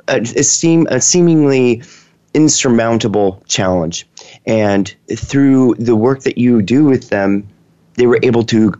[0.08, 1.84] a, a seem a seemingly
[2.34, 4.08] insurmountable challenge.
[4.46, 7.48] And through the work that you do with them,
[7.96, 8.74] they were able to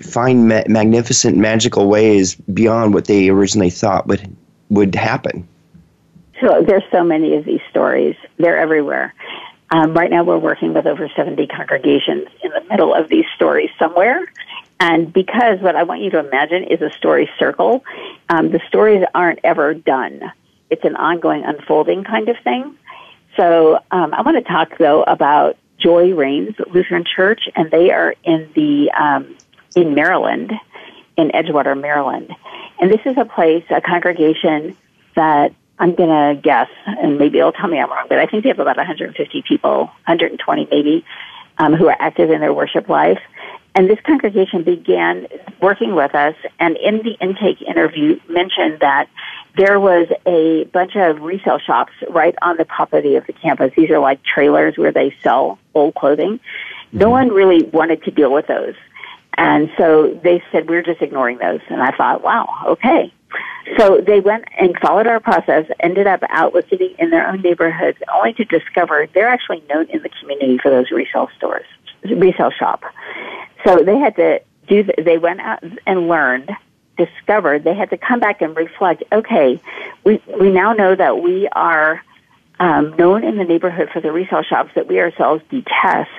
[0.00, 4.36] find ma- magnificent, magical ways beyond what they originally thought would
[4.70, 5.46] would happen.
[6.40, 8.16] So there's so many of these stories.
[8.38, 9.14] They're everywhere.
[9.70, 13.70] Um, right now, we're working with over 70 congregations in the middle of these stories
[13.78, 14.20] somewhere.
[14.80, 17.84] And because what I want you to imagine is a story circle,
[18.28, 20.20] um, the stories aren't ever done.
[20.70, 22.76] It's an ongoing unfolding kind of thing.
[23.36, 28.14] So um, I want to talk though about Joy Reigns Lutheran Church, and they are
[28.24, 29.36] in the um,
[29.74, 30.52] in Maryland,
[31.16, 32.30] in Edgewater, Maryland,
[32.80, 34.76] and this is a place, a congregation
[35.14, 38.44] that I'm going to guess, and maybe it'll tell me I'm wrong, but I think
[38.44, 41.04] they have about 150 people, 120 maybe,
[41.58, 43.20] um, who are active in their worship life.
[43.74, 45.26] And this congregation began
[45.60, 49.08] working with us, and in the intake interview mentioned that
[49.56, 53.72] there was a bunch of resale shops right on the property of the campus.
[53.76, 56.40] These are like trailers where they sell old clothing.
[56.92, 57.10] No mm-hmm.
[57.10, 58.74] one really wanted to deal with those.
[59.36, 61.60] And so they said, we're just ignoring those.
[61.68, 63.12] And I thought, wow, okay.
[63.78, 68.32] So they went and followed our process, ended up outlisting in their own neighborhoods, only
[68.34, 71.66] to discover they're actually known in the community for those resale stores,
[72.04, 72.84] resale shop.
[73.66, 76.50] So they had to do, they went out and learned
[76.96, 79.60] discovered, they had to come back and reflect, okay,
[80.04, 82.02] we, we now know that we are
[82.60, 86.10] um, known in the neighborhood for the resale shops that we ourselves detest.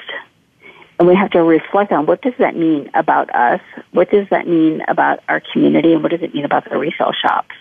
[0.97, 3.61] And we have to reflect on what does that mean about us?
[3.91, 5.93] What does that mean about our community?
[5.93, 7.55] And what does it mean about the resale shops?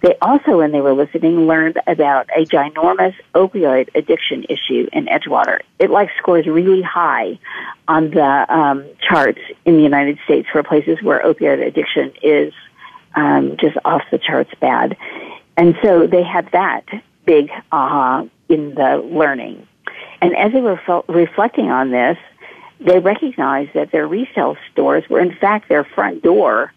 [0.00, 5.60] They also, when they were listening, learned about a ginormous opioid addiction issue in Edgewater.
[5.78, 7.38] It like scores really high
[7.88, 12.52] on the um, charts in the United States for places where opioid addiction is
[13.16, 14.96] um, just off the charts bad.
[15.56, 16.84] And so they had that
[17.24, 19.66] big aha uh, in the learning.
[20.20, 22.16] And as they were fe- reflecting on this,
[22.80, 26.72] they recognized that their retail stores were in fact their front door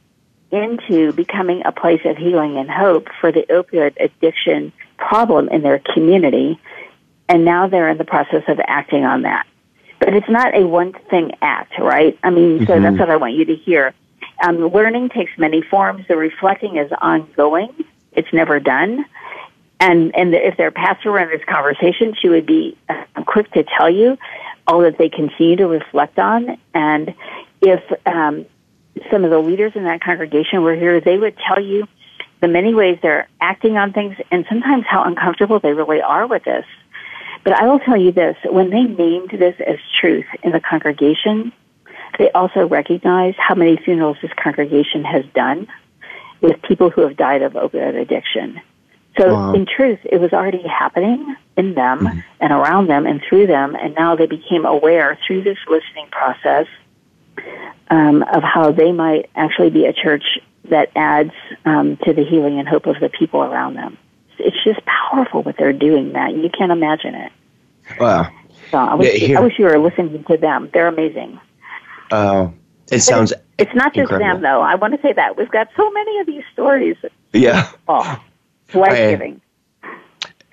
[0.51, 5.79] into becoming a place of healing and hope for the opioid addiction problem in their
[5.79, 6.59] community.
[7.27, 9.47] And now they're in the process of acting on that.
[9.99, 12.17] But it's not a one thing act, right?
[12.23, 12.65] I mean, mm-hmm.
[12.65, 13.93] so that's what I want you to hear.
[14.43, 16.07] Um, learning takes many forms.
[16.07, 17.69] The reflecting is ongoing.
[18.11, 19.05] It's never done.
[19.79, 23.63] And, and if their pastor were in this conversation, she would be uh, quick to
[23.63, 24.17] tell you
[24.67, 26.57] all that they continue to reflect on.
[26.73, 27.13] And
[27.61, 28.45] if um,
[29.09, 31.87] some of the leaders in that congregation were here, they would tell you
[32.41, 36.43] the many ways they're acting on things and sometimes how uncomfortable they really are with
[36.43, 36.65] this.
[37.43, 41.51] But I will tell you this, when they named this as truth in the congregation,
[42.19, 45.67] they also recognized how many funerals this congregation has done
[46.41, 48.61] with people who have died of opioid addiction.
[49.17, 49.53] So wow.
[49.53, 52.19] in truth, it was already happening in them mm-hmm.
[52.39, 56.67] and around them and through them, and now they became aware through this listening process
[57.91, 60.23] um, of how they might actually be a church
[60.69, 61.33] that adds
[61.65, 63.97] um, to the healing and hope of the people around them.
[64.39, 66.13] It's just powerful what they're doing.
[66.13, 67.31] That you can't imagine it.
[67.99, 68.31] Wow.
[68.71, 70.69] So I wish, yeah, I wish you were listening to them.
[70.73, 71.39] They're amazing.
[72.09, 72.49] Uh,
[72.91, 73.33] it sounds.
[73.33, 74.33] It's, it's not just incredible.
[74.33, 74.61] them, though.
[74.61, 76.95] I want to say that we've got so many of these stories.
[77.33, 77.69] Yeah.
[77.87, 78.23] Oh,
[78.73, 79.41] life giving.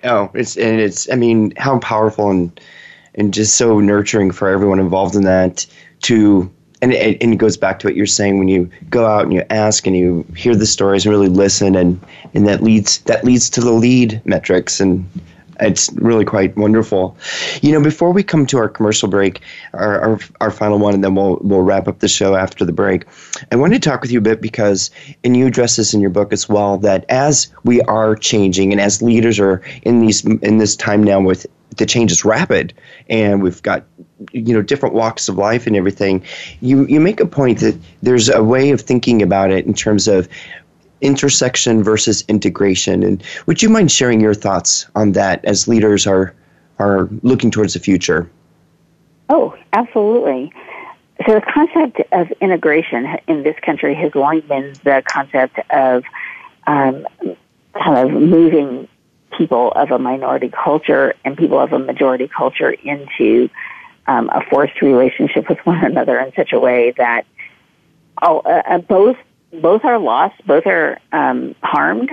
[0.04, 1.10] Oh, it's and it's.
[1.10, 2.60] I mean, how powerful and
[3.14, 5.66] and just so nurturing for everyone involved in that
[6.02, 9.24] to and it, and it goes back to what you're saying when you go out
[9.24, 12.00] and you ask and you hear the stories and really listen and
[12.34, 15.08] and that leads that leads to the lead metrics and
[15.60, 17.16] it's really quite wonderful.
[17.62, 19.40] You know, before we come to our commercial break,
[19.72, 22.72] our, our, our, final one, and then we'll we'll wrap up the show after the
[22.72, 23.06] break.
[23.50, 24.90] I wanted to talk with you a bit because,
[25.24, 28.80] and you address this in your book as well, that as we are changing and
[28.80, 32.74] as leaders are in these in this time now with the change is rapid
[33.08, 33.84] and we've got
[34.32, 36.24] you know different walks of life and everything
[36.60, 40.08] you you make a point that there's a way of thinking about it in terms
[40.08, 40.28] of
[41.00, 43.02] intersection versus integration.
[43.02, 46.34] And would you mind sharing your thoughts on that as leaders are
[46.78, 48.30] are looking towards the future?
[49.28, 50.52] Oh absolutely.
[51.26, 56.04] So the concept of integration in this country has long been the concept of
[56.66, 57.06] um,
[57.74, 58.86] kind of moving
[59.36, 63.50] people of a minority culture and people of a majority culture into
[64.08, 67.24] um, a forced relationship with one another in such a way that
[68.20, 69.16] all, uh, uh, both
[69.50, 72.10] both are lost, both are um, harmed,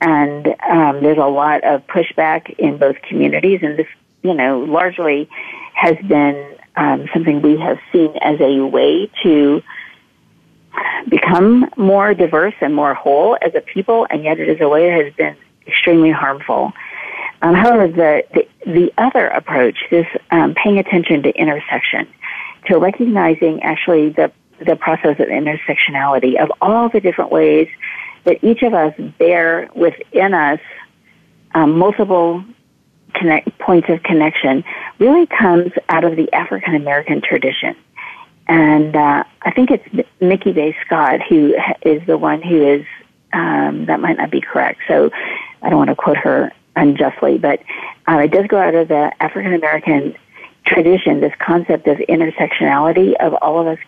[0.00, 3.60] and um, there's a lot of pushback in both communities.
[3.62, 3.86] And this,
[4.22, 5.28] you know, largely
[5.74, 9.62] has been um, something we have seen as a way to
[11.08, 14.88] become more diverse and more whole as a people, and yet it is a way
[14.88, 16.72] that has been extremely harmful.
[17.44, 22.08] Um, however, the, the, the other approach, this um, paying attention to intersection,
[22.66, 24.32] to recognizing actually the
[24.64, 27.68] the process of intersectionality of all the different ways
[28.22, 30.60] that each of us bear within us
[31.54, 32.42] um, multiple
[33.14, 34.64] connect, points of connection
[34.98, 37.76] really comes out of the African American tradition.
[38.46, 42.86] And uh, I think it's Mickey Bay Scott who is the one who is,
[43.34, 44.80] um, that might not be correct.
[44.88, 45.10] So
[45.60, 47.60] I don't want to quote her unjustly, but
[48.08, 50.16] uh, it does go out of the African American
[50.66, 53.78] tradition, this concept of intersectionality of all of us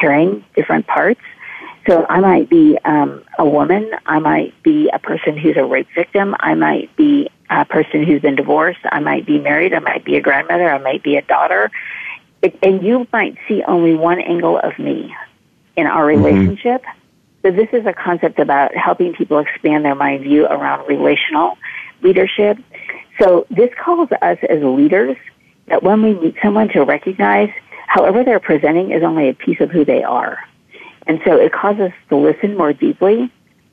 [0.00, 1.20] carrying different parts.
[1.86, 3.90] So I might be um, a woman.
[4.06, 6.34] I might be a person who's a rape victim.
[6.40, 8.80] I might be a person who's been divorced.
[8.90, 9.74] I might be married.
[9.74, 10.68] I might be a grandmother.
[10.68, 11.70] I might be a daughter.
[12.42, 15.14] It, and you might see only one angle of me
[15.76, 16.24] in our mm-hmm.
[16.24, 16.82] relationship.
[16.82, 17.00] Mm-hmm.
[17.42, 21.58] So this is a concept about helping people expand their mind view around relational
[22.04, 22.58] leadership.
[23.20, 25.16] So this calls us as leaders
[25.66, 27.50] that when we meet someone to recognize
[27.86, 30.38] however they're presenting is only a piece of who they are.
[31.06, 33.30] And so it causes us to listen more deeply,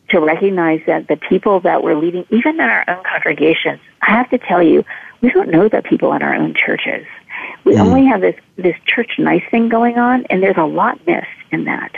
[0.10, 4.30] to recognize that the people that we're leading, even in our own congregations, I have
[4.32, 4.84] to tell you,
[5.22, 7.06] we don't know the people in our own churches.
[7.64, 7.80] We mm.
[7.80, 11.66] only have this, this church nice thing going on, and there's a lot missed in
[11.66, 11.94] that.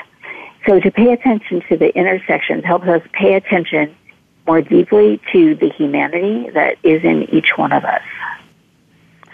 [0.68, 3.96] So to pay attention to the intersections helps us pay attention
[4.48, 8.02] more deeply to the humanity that is in each one of us.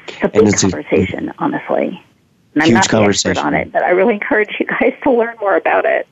[0.07, 2.03] It's a big it's conversation, a, honestly.
[2.53, 5.35] And I'm not an expert on it, but I really encourage you guys to learn
[5.39, 6.07] more about it.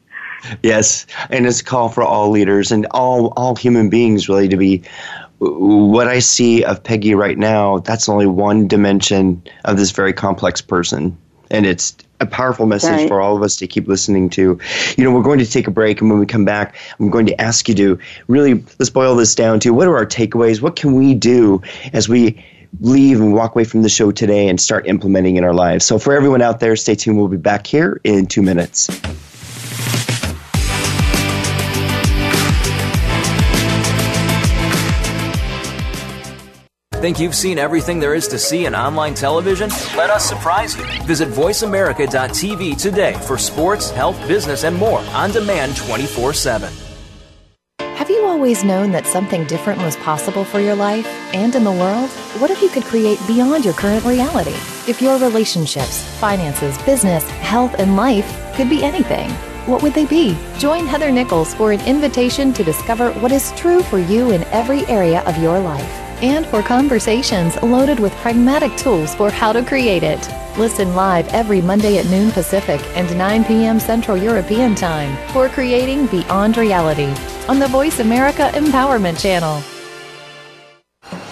[0.61, 4.57] Yes, and it's a call for all leaders and all all human beings really to
[4.57, 4.83] be.
[5.39, 10.61] What I see of Peggy right now, that's only one dimension of this very complex
[10.61, 11.15] person,
[11.51, 13.07] and it's a powerful message right.
[13.07, 14.59] for all of us to keep listening to.
[14.97, 17.25] You know, we're going to take a break, and when we come back, I'm going
[17.27, 20.61] to ask you to really let's boil this down to what are our takeaways?
[20.61, 21.61] What can we do
[21.93, 22.43] as we
[22.81, 25.85] leave and walk away from the show today and start implementing in our lives?
[25.85, 27.17] So, for everyone out there, stay tuned.
[27.17, 28.89] We'll be back here in two minutes.
[36.97, 39.69] Think you've seen everything there is to see in online television?
[39.95, 40.83] Let us surprise you.
[41.03, 46.73] Visit VoiceAmerica.tv today for sports, health, business, and more on demand 24 7.
[47.81, 51.71] Have you always known that something different was possible for your life and in the
[51.71, 52.09] world?
[52.39, 54.55] What if you could create beyond your current reality?
[54.89, 59.29] If your relationships, finances, business, health, and life could be anything,
[59.67, 60.35] what would they be?
[60.57, 64.83] Join Heather Nichols for an invitation to discover what is true for you in every
[64.87, 70.03] area of your life and for conversations loaded with pragmatic tools for how to create
[70.03, 70.27] it.
[70.57, 73.79] Listen live every Monday at noon Pacific and 9 p.m.
[73.79, 77.13] Central European Time for Creating Beyond Reality
[77.47, 79.76] on the Voice America Empowerment Channel.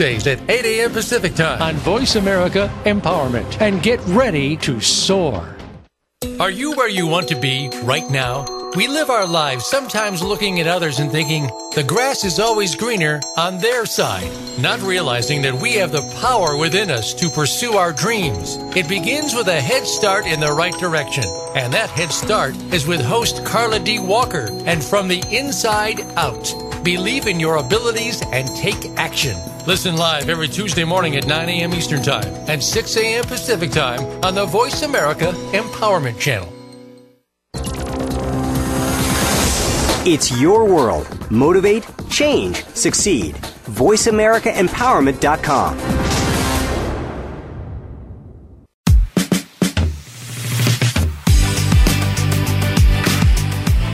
[0.00, 0.92] Tuesdays at 8 a.m.
[0.92, 3.60] Pacific Time on Voice America Empowerment.
[3.60, 5.56] And get ready to soar.
[6.38, 8.46] Are you where you want to be right now?
[8.76, 13.20] We live our lives sometimes looking at others and thinking the grass is always greener
[13.36, 17.92] on their side, not realizing that we have the power within us to pursue our
[17.92, 18.56] dreams.
[18.74, 21.24] It begins with a head start in the right direction,
[21.54, 23.98] and that head start is with host Carla D.
[23.98, 26.54] Walker and From the Inside Out.
[26.82, 29.36] Believe in your abilities and take action.
[29.70, 31.72] Listen live every Tuesday morning at 9 a.m.
[31.72, 33.22] Eastern Time and 6 a.m.
[33.22, 36.52] Pacific Time on the Voice America Empowerment Channel.
[40.04, 41.06] It's your world.
[41.30, 43.36] Motivate, change, succeed.
[43.36, 45.78] VoiceAmericaEmpowerment.com.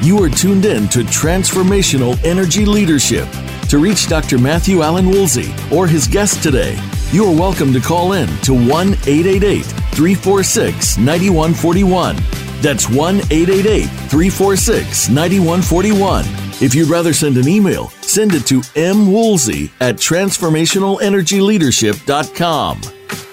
[0.03, 3.29] You are tuned in to Transformational Energy Leadership
[3.69, 4.39] to reach Dr.
[4.39, 6.79] Matthew Allen Woolsey or his guest today,
[7.11, 12.17] you are welcome to call in to 1 888 346 9141.
[12.61, 16.25] That's 1 888 346 9141.
[16.63, 22.81] If you'd rather send an email, send it to mwoolsey at transformationalenergyleadership.com.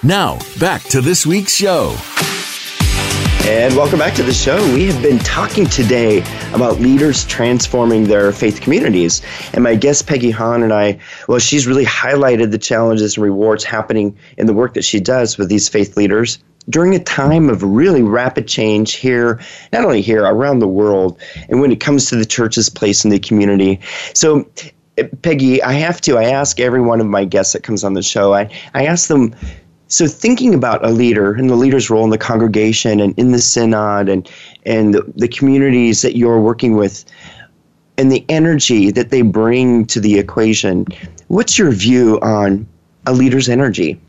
[0.02, 1.96] Now, back to this week's show.
[3.46, 4.56] And welcome back to the show.
[4.72, 6.20] We have been talking today
[6.54, 9.20] about leaders transforming their faith communities.
[9.52, 13.62] And my guest, Peggy Hahn, and I, well, she's really highlighted the challenges and rewards
[13.62, 16.38] happening in the work that she does with these faith leaders
[16.70, 19.38] during a time of really rapid change here,
[19.74, 21.20] not only here, around the world,
[21.50, 23.78] and when it comes to the church's place in the community.
[24.14, 24.48] So,
[25.20, 28.02] Peggy, I have to, I ask every one of my guests that comes on the
[28.02, 29.34] show, I, I ask them,
[29.94, 33.38] so thinking about a leader and the leader's role in the congregation and in the
[33.38, 34.28] synod and
[34.66, 37.04] and the, the communities that you're working with
[37.96, 40.84] and the energy that they bring to the equation
[41.28, 42.66] what's your view on
[43.06, 44.00] a leader's energy?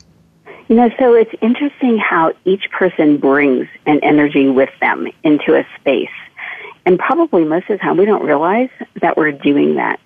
[0.67, 5.65] You know so it's interesting how each person brings an energy with them into a
[5.79, 6.09] space.
[6.87, 8.69] And probably most of the time we don't realize
[9.01, 9.99] that we're doing that.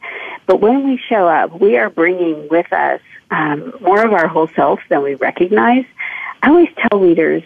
[0.45, 2.99] But when we show up we are bringing with us
[3.31, 5.85] um, more of our whole self than we recognize.
[6.41, 7.43] I always tell leaders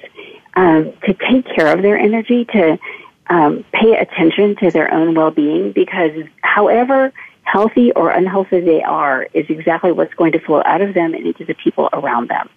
[0.56, 2.78] um, to take care of their energy, to
[3.28, 6.12] um, pay attention to their own well-being, because
[6.42, 7.12] however
[7.44, 11.26] healthy or unhealthy they are is exactly what's going to flow out of them and
[11.26, 12.50] into the people around them.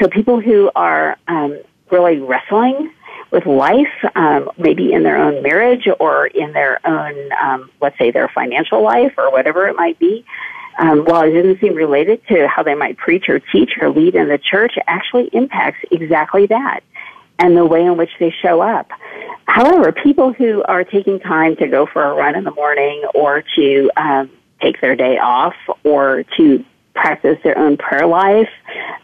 [0.00, 1.60] So people who are um,
[1.90, 2.92] really wrestling
[3.30, 8.10] with life, um, maybe in their own marriage or in their own, um, let's say,
[8.10, 10.24] their financial life or whatever it might be,
[10.78, 14.14] um, while it doesn't seem related to how they might preach or teach or lead
[14.14, 16.80] in the church, actually impacts exactly that
[17.38, 18.90] and the way in which they show up.
[19.46, 23.42] However, people who are taking time to go for a run in the morning or
[23.56, 25.54] to um, take their day off
[25.84, 26.64] or to
[26.94, 28.48] practice their own prayer life,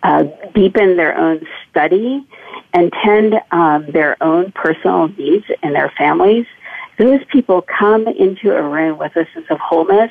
[0.02, 2.24] uh, deepen their own study,
[2.72, 6.46] and tend um, their own personal needs in their families,
[6.98, 10.10] those people come into a room with a sense of wholeness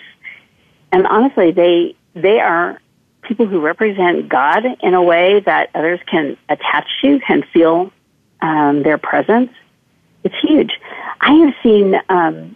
[0.92, 2.80] and honestly, they they are
[3.22, 7.92] people who represent God in a way that others can attach to, can feel
[8.42, 9.52] um, their presence.
[10.24, 10.72] It's huge.
[11.22, 11.96] I have seen.
[12.10, 12.56] Um,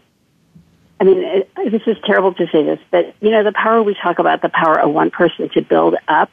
[1.00, 3.96] I mean, it, this is terrible to say this, but you know, the power we
[3.96, 6.30] talk about, the power of one person to build up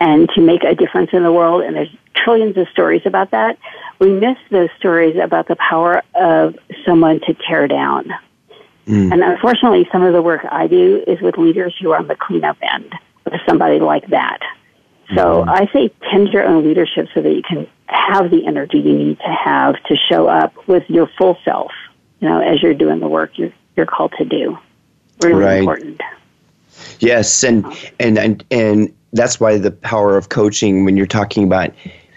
[0.00, 3.56] and to make a difference in the world, and there's trillions of stories about that.
[4.00, 8.12] We miss those stories about the power of someone to tear down
[8.86, 9.12] Mm.
[9.12, 12.16] And unfortunately, some of the work I do is with leaders who are on the
[12.16, 14.40] cleanup end with somebody like that.
[15.14, 18.78] So mm I say tend your own leadership so that you can have the energy
[18.78, 21.72] you need to have to show up with your full self,
[22.20, 24.58] you know, as you're doing the work you're, you're called to do.
[25.22, 25.58] Really right.
[25.58, 26.00] important.
[26.98, 27.64] Yes, and,
[28.00, 31.70] and and and that's why the power of coaching when you're talking about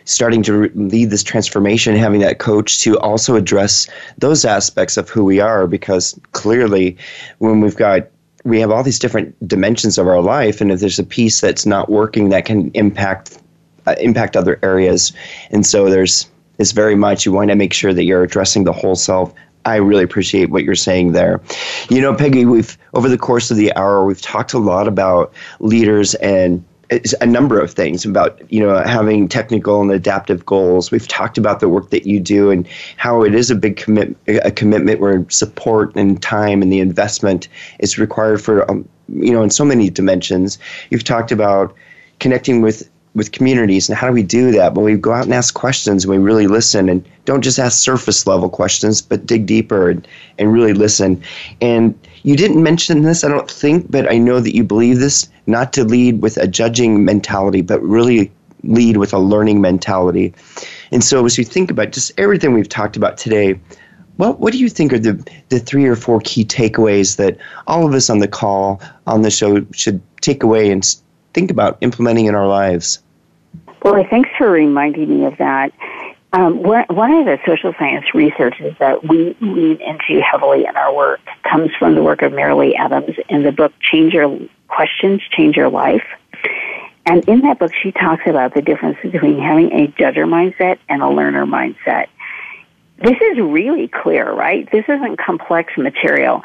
[0.08, 3.88] starting to lead this transformation, having that coach to also address
[4.18, 6.98] those aspects of who we are, because clearly,
[7.38, 8.08] when we've got
[8.44, 11.66] we have all these different dimensions of our life, and if there's a piece that's
[11.66, 13.38] not working, that can impact
[13.86, 15.14] uh, impact other areas,
[15.52, 18.74] and so there's it's very much you want to make sure that you're addressing the
[18.74, 19.34] whole self
[19.68, 21.42] I really appreciate what you're saying there.
[21.90, 25.34] You know, Peggy, we've over the course of the hour, we've talked a lot about
[25.60, 30.92] leaders and a number of things about you know having technical and adaptive goals.
[30.92, 34.16] We've talked about the work that you do and how it is a big commit
[34.28, 39.44] a commitment where support and time and the investment is required for um, you know
[39.44, 40.58] in so many dimensions.
[40.90, 41.76] You've talked about
[42.20, 44.76] connecting with with communities and how do we do that?
[44.76, 47.80] Well, we go out and ask questions and we really listen and don't just ask
[47.80, 50.08] surface level questions, but dig deeper and,
[50.38, 51.22] and really listen.
[51.60, 51.98] And
[52.28, 55.72] you didn't mention this, I don't think, but I know that you believe this not
[55.72, 58.30] to lead with a judging mentality, but really
[58.64, 60.34] lead with a learning mentality.
[60.92, 63.58] And so, as you think about just everything we've talked about today,
[64.18, 67.88] what what do you think are the, the three or four key takeaways that all
[67.88, 70.98] of us on the call, on the show, should take away and
[71.34, 73.02] think about implementing in our lives?
[73.84, 75.72] Well, thanks for reminding me of that.
[76.38, 81.20] Um, one of the social science researches that we lean into heavily in our work
[81.42, 85.70] comes from the work of Marilee Adams in the book Change Your Questions, Change Your
[85.70, 86.06] Life.
[87.08, 91.02] And in that book, she talks about the difference between having a judger mindset and
[91.02, 92.06] a learner mindset.
[92.98, 94.70] This is really clear, right?
[94.72, 96.44] This isn't complex material,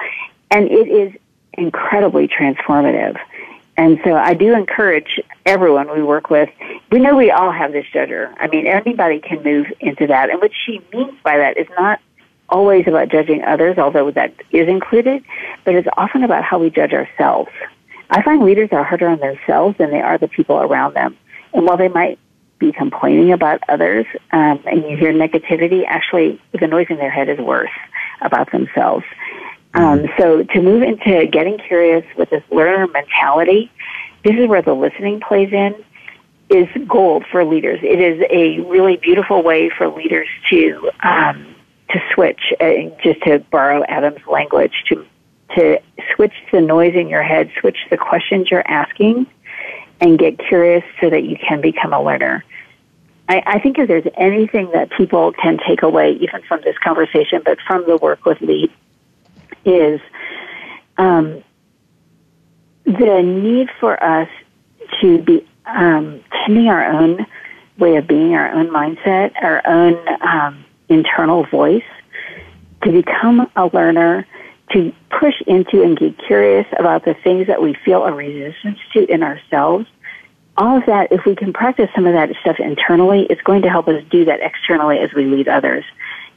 [0.51, 1.13] and it is
[1.53, 3.19] incredibly transformative.
[3.77, 6.51] And so I do encourage everyone we work with.
[6.91, 8.33] We know we all have this judger.
[8.39, 10.31] I mean, anybody can move into that.
[10.31, 12.01] And what she means by that is not
[12.49, 15.25] always about judging others, although that is included,
[15.65, 17.51] but it's often about how we judge ourselves.
[18.11, 21.17] I find leaders are harder on themselves than they are the people around them.
[21.55, 22.19] And while they might
[22.59, 27.31] be complaining about others, um, and you hear negativity, actually the noise in their head
[27.31, 27.71] is worse
[28.21, 29.05] about themselves.
[29.75, 30.21] Um, mm-hmm.
[30.21, 33.71] so to move into getting curious with this learner mentality,
[34.25, 35.75] this is where the listening plays in.
[36.51, 37.81] is gold for leaders.
[37.83, 41.55] It is a really beautiful way for leaders to um,
[41.91, 45.07] to switch, uh, just to borrow Adam's language, to
[45.57, 45.81] to
[46.15, 49.27] switch the noise in your head, switch the questions you're asking,
[50.01, 52.45] and get curious so that you can become a learner.
[53.29, 57.43] I, I think if there's anything that people can take away, even from this conversation,
[57.45, 58.71] but from the work with Lead,
[59.65, 60.01] is
[60.99, 61.43] um,
[62.85, 64.29] the need for us
[65.01, 67.27] to be um, tending our own
[67.79, 71.85] way of being, our own mindset, our own um, internal voice,
[72.83, 74.27] to become a learner,
[74.73, 79.05] to push into and get curious about the things that we feel a resistance to
[79.07, 79.87] in ourselves.
[80.57, 83.71] All of that, if we can practice some of that stuff internally, it's going to
[83.71, 85.85] help us do that externally as we lead others.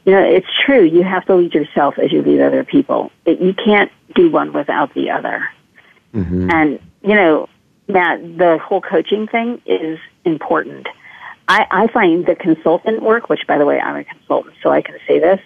[0.06, 0.84] You know, it's true.
[0.84, 3.10] You have to lead yourself as you lead other people.
[3.24, 5.48] It, you can't do one without the other.
[6.14, 6.48] Mm-hmm.
[6.50, 7.48] And, you know,
[7.88, 10.86] Matt, the whole coaching thing is important.
[11.48, 14.80] I, I find the consultant work, which by the way, I'm a consultant, so I
[14.80, 15.40] can say this,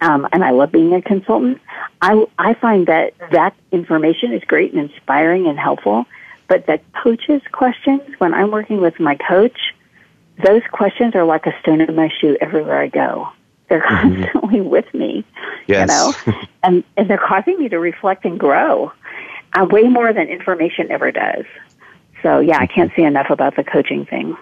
[0.00, 1.60] um, and I love being a consultant.
[2.00, 6.06] I, I find that that information is great and inspiring and helpful,
[6.48, 9.74] but the coach's questions, when I'm working with my coach,
[10.44, 13.28] those questions are like a stone in my shoe everywhere I go.
[13.68, 14.22] They're mm-hmm.
[14.22, 15.24] constantly with me,
[15.66, 15.88] yes.
[16.26, 18.92] you know, and, and they're causing me to reflect and grow
[19.54, 21.44] uh, way more than information ever does.
[22.22, 24.36] So yeah, I can't say enough about the coaching thing.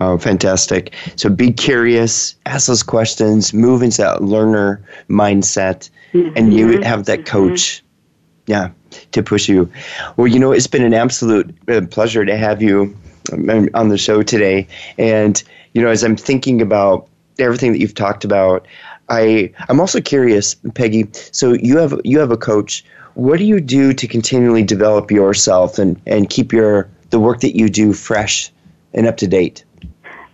[0.00, 0.94] Oh, fantastic.
[1.16, 6.32] So be curious, ask those questions, move into that learner mindset, mm-hmm.
[6.36, 6.82] and you mm-hmm.
[6.82, 7.48] have that mm-hmm.
[7.48, 8.52] coach, mm-hmm.
[8.52, 8.70] yeah,
[9.12, 9.70] to push you.
[10.16, 12.96] Well, you know, it's been an absolute uh, pleasure to have you
[13.32, 14.66] um, on the show today.
[14.98, 15.42] And,
[15.74, 17.08] you know, as I'm thinking about
[17.38, 18.66] everything that you've talked about,
[19.08, 21.08] I, I'm also curious, Peggy.
[21.12, 22.84] So you have you have a coach.
[23.14, 27.56] What do you do to continually develop yourself and, and keep your the work that
[27.56, 28.50] you do fresh
[28.94, 29.64] and up to date?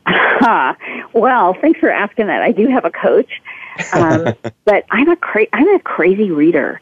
[0.06, 0.74] Uh,
[1.12, 2.42] well, thanks for asking that.
[2.42, 3.42] I do have a coach,
[3.92, 4.34] um,
[4.64, 6.80] but I'm a cra- I'm a crazy reader.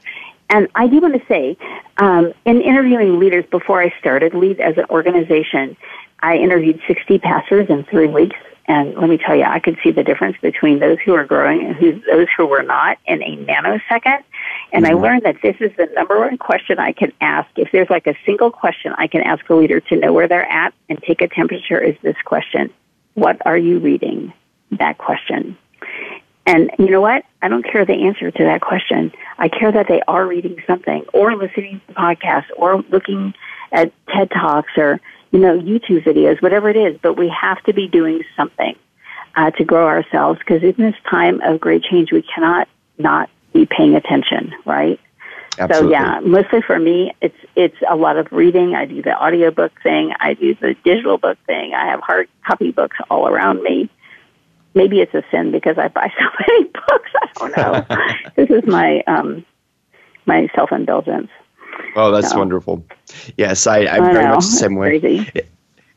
[0.50, 1.56] And I do want to say,
[1.98, 5.76] um, in interviewing leaders before I started Lead as an organization,
[6.20, 8.36] I interviewed 60 pastors in three weeks.
[8.68, 11.64] And let me tell you, I could see the difference between those who are growing
[11.64, 14.24] and who, those who were not in a nanosecond.
[14.72, 14.96] And mm-hmm.
[14.96, 17.48] I learned that this is the number one question I can ask.
[17.56, 20.50] If there's like a single question I can ask a leader to know where they're
[20.50, 22.72] at and take a temperature is this question.
[23.14, 24.32] What are you reading?
[24.72, 25.56] That question.
[26.46, 27.24] And you know what?
[27.42, 29.12] I don't care the answer to that question.
[29.36, 33.34] I care that they are reading something or listening to podcasts or looking
[33.72, 35.00] at TED Talks or,
[35.32, 36.98] you know, YouTube videos, whatever it is.
[37.02, 38.76] But we have to be doing something
[39.34, 43.66] uh, to grow ourselves because in this time of great change, we cannot not be
[43.66, 45.00] paying attention, right?
[45.58, 45.94] Absolutely.
[45.94, 48.74] So yeah, mostly for me, it's it's a lot of reading.
[48.74, 50.12] I do the audiobook thing.
[50.20, 51.72] I do the digital book thing.
[51.74, 53.88] I have hard copy books all around me.
[54.76, 57.10] Maybe it's a sin because I buy so many books.
[57.14, 58.14] I don't know.
[58.36, 59.44] this is my um
[60.26, 61.30] my self indulgence.
[61.96, 62.38] Oh, that's so.
[62.38, 62.84] wonderful.
[63.36, 65.00] Yes, I, I'm I very much the same way.
[65.00, 65.44] Crazy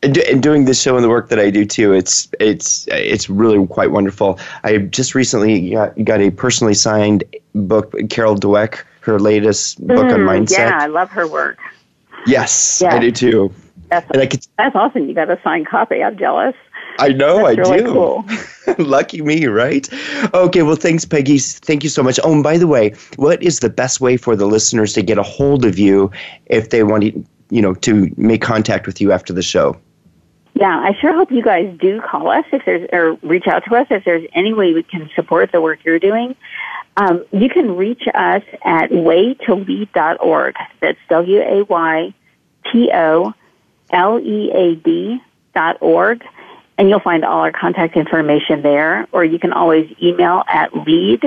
[0.02, 3.66] and doing this show and the work that I do too, it's it's it's really
[3.68, 4.40] quite wonderful.
[4.64, 7.24] I just recently got, got a personally signed
[7.54, 10.58] book, Carol Dweck, her latest book mm, on mindset.
[10.58, 11.58] Yeah, I love her work.
[12.26, 13.54] Yes, I do too.
[13.90, 15.08] That's, and I could, that's awesome.
[15.08, 16.04] You got a signed copy.
[16.04, 16.56] I'm jealous.
[17.00, 17.94] I know, that's I really do.
[17.94, 18.26] Cool.
[18.78, 19.88] Lucky me, right?
[20.34, 21.40] Okay, well, thanks, Peggy.
[21.40, 22.20] Thank you so much.
[22.24, 25.18] Oh, and by the way, what is the best way for the listeners to get
[25.18, 26.12] a hold of you
[26.48, 29.76] if they want to, you know, to make contact with you after the show?
[30.54, 33.76] Yeah, I sure hope you guys do call us if there's or reach out to
[33.76, 36.36] us if there's any way we can support the work you're doing.
[36.98, 40.56] Um, you can reach us at waytolead.org.
[40.82, 42.14] That's W A Y
[42.72, 43.34] T O
[43.92, 45.22] L E A D
[45.56, 46.24] dot org.
[46.80, 49.08] And you'll find all our contact information there.
[49.12, 51.24] Or you can always email at lead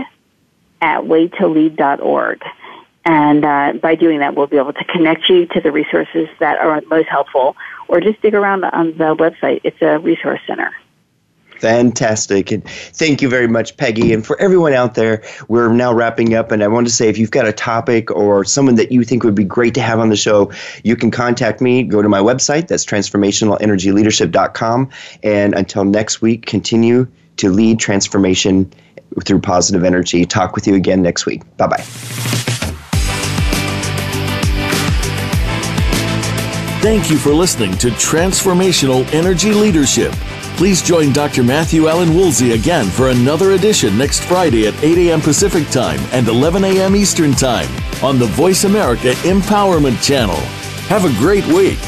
[0.81, 2.43] at waytolead.org.
[3.05, 6.59] And uh, by doing that, we'll be able to connect you to the resources that
[6.59, 7.57] are most helpful,
[7.89, 9.61] or just dig around on the website.
[9.65, 10.73] It's a resource center.
[11.63, 12.51] Fantastic.
[12.51, 14.13] And thank you very much, Peggy.
[14.13, 16.51] And for everyone out there, we're now wrapping up.
[16.51, 19.23] And I want to say if you've got a topic or someone that you think
[19.23, 20.51] would be great to have on the show,
[20.83, 21.85] you can contact me.
[21.85, 22.67] Go to my website.
[22.67, 24.91] That's transformationalenergyleadership.com.
[25.23, 27.07] And until next week, continue
[27.37, 28.69] to lead transformation
[29.25, 30.25] through positive energy.
[30.25, 31.43] Talk with you again next week.
[31.59, 31.85] Bye bye.
[36.83, 40.13] Thank you for listening to Transformational Energy Leadership.
[40.57, 41.43] Please join Dr.
[41.43, 45.21] Matthew Allen Woolsey again for another edition next Friday at 8 a.m.
[45.21, 46.95] Pacific Time and 11 a.m.
[46.95, 47.69] Eastern Time
[48.03, 50.37] on the Voice America Empowerment Channel.
[50.87, 51.79] Have a great week.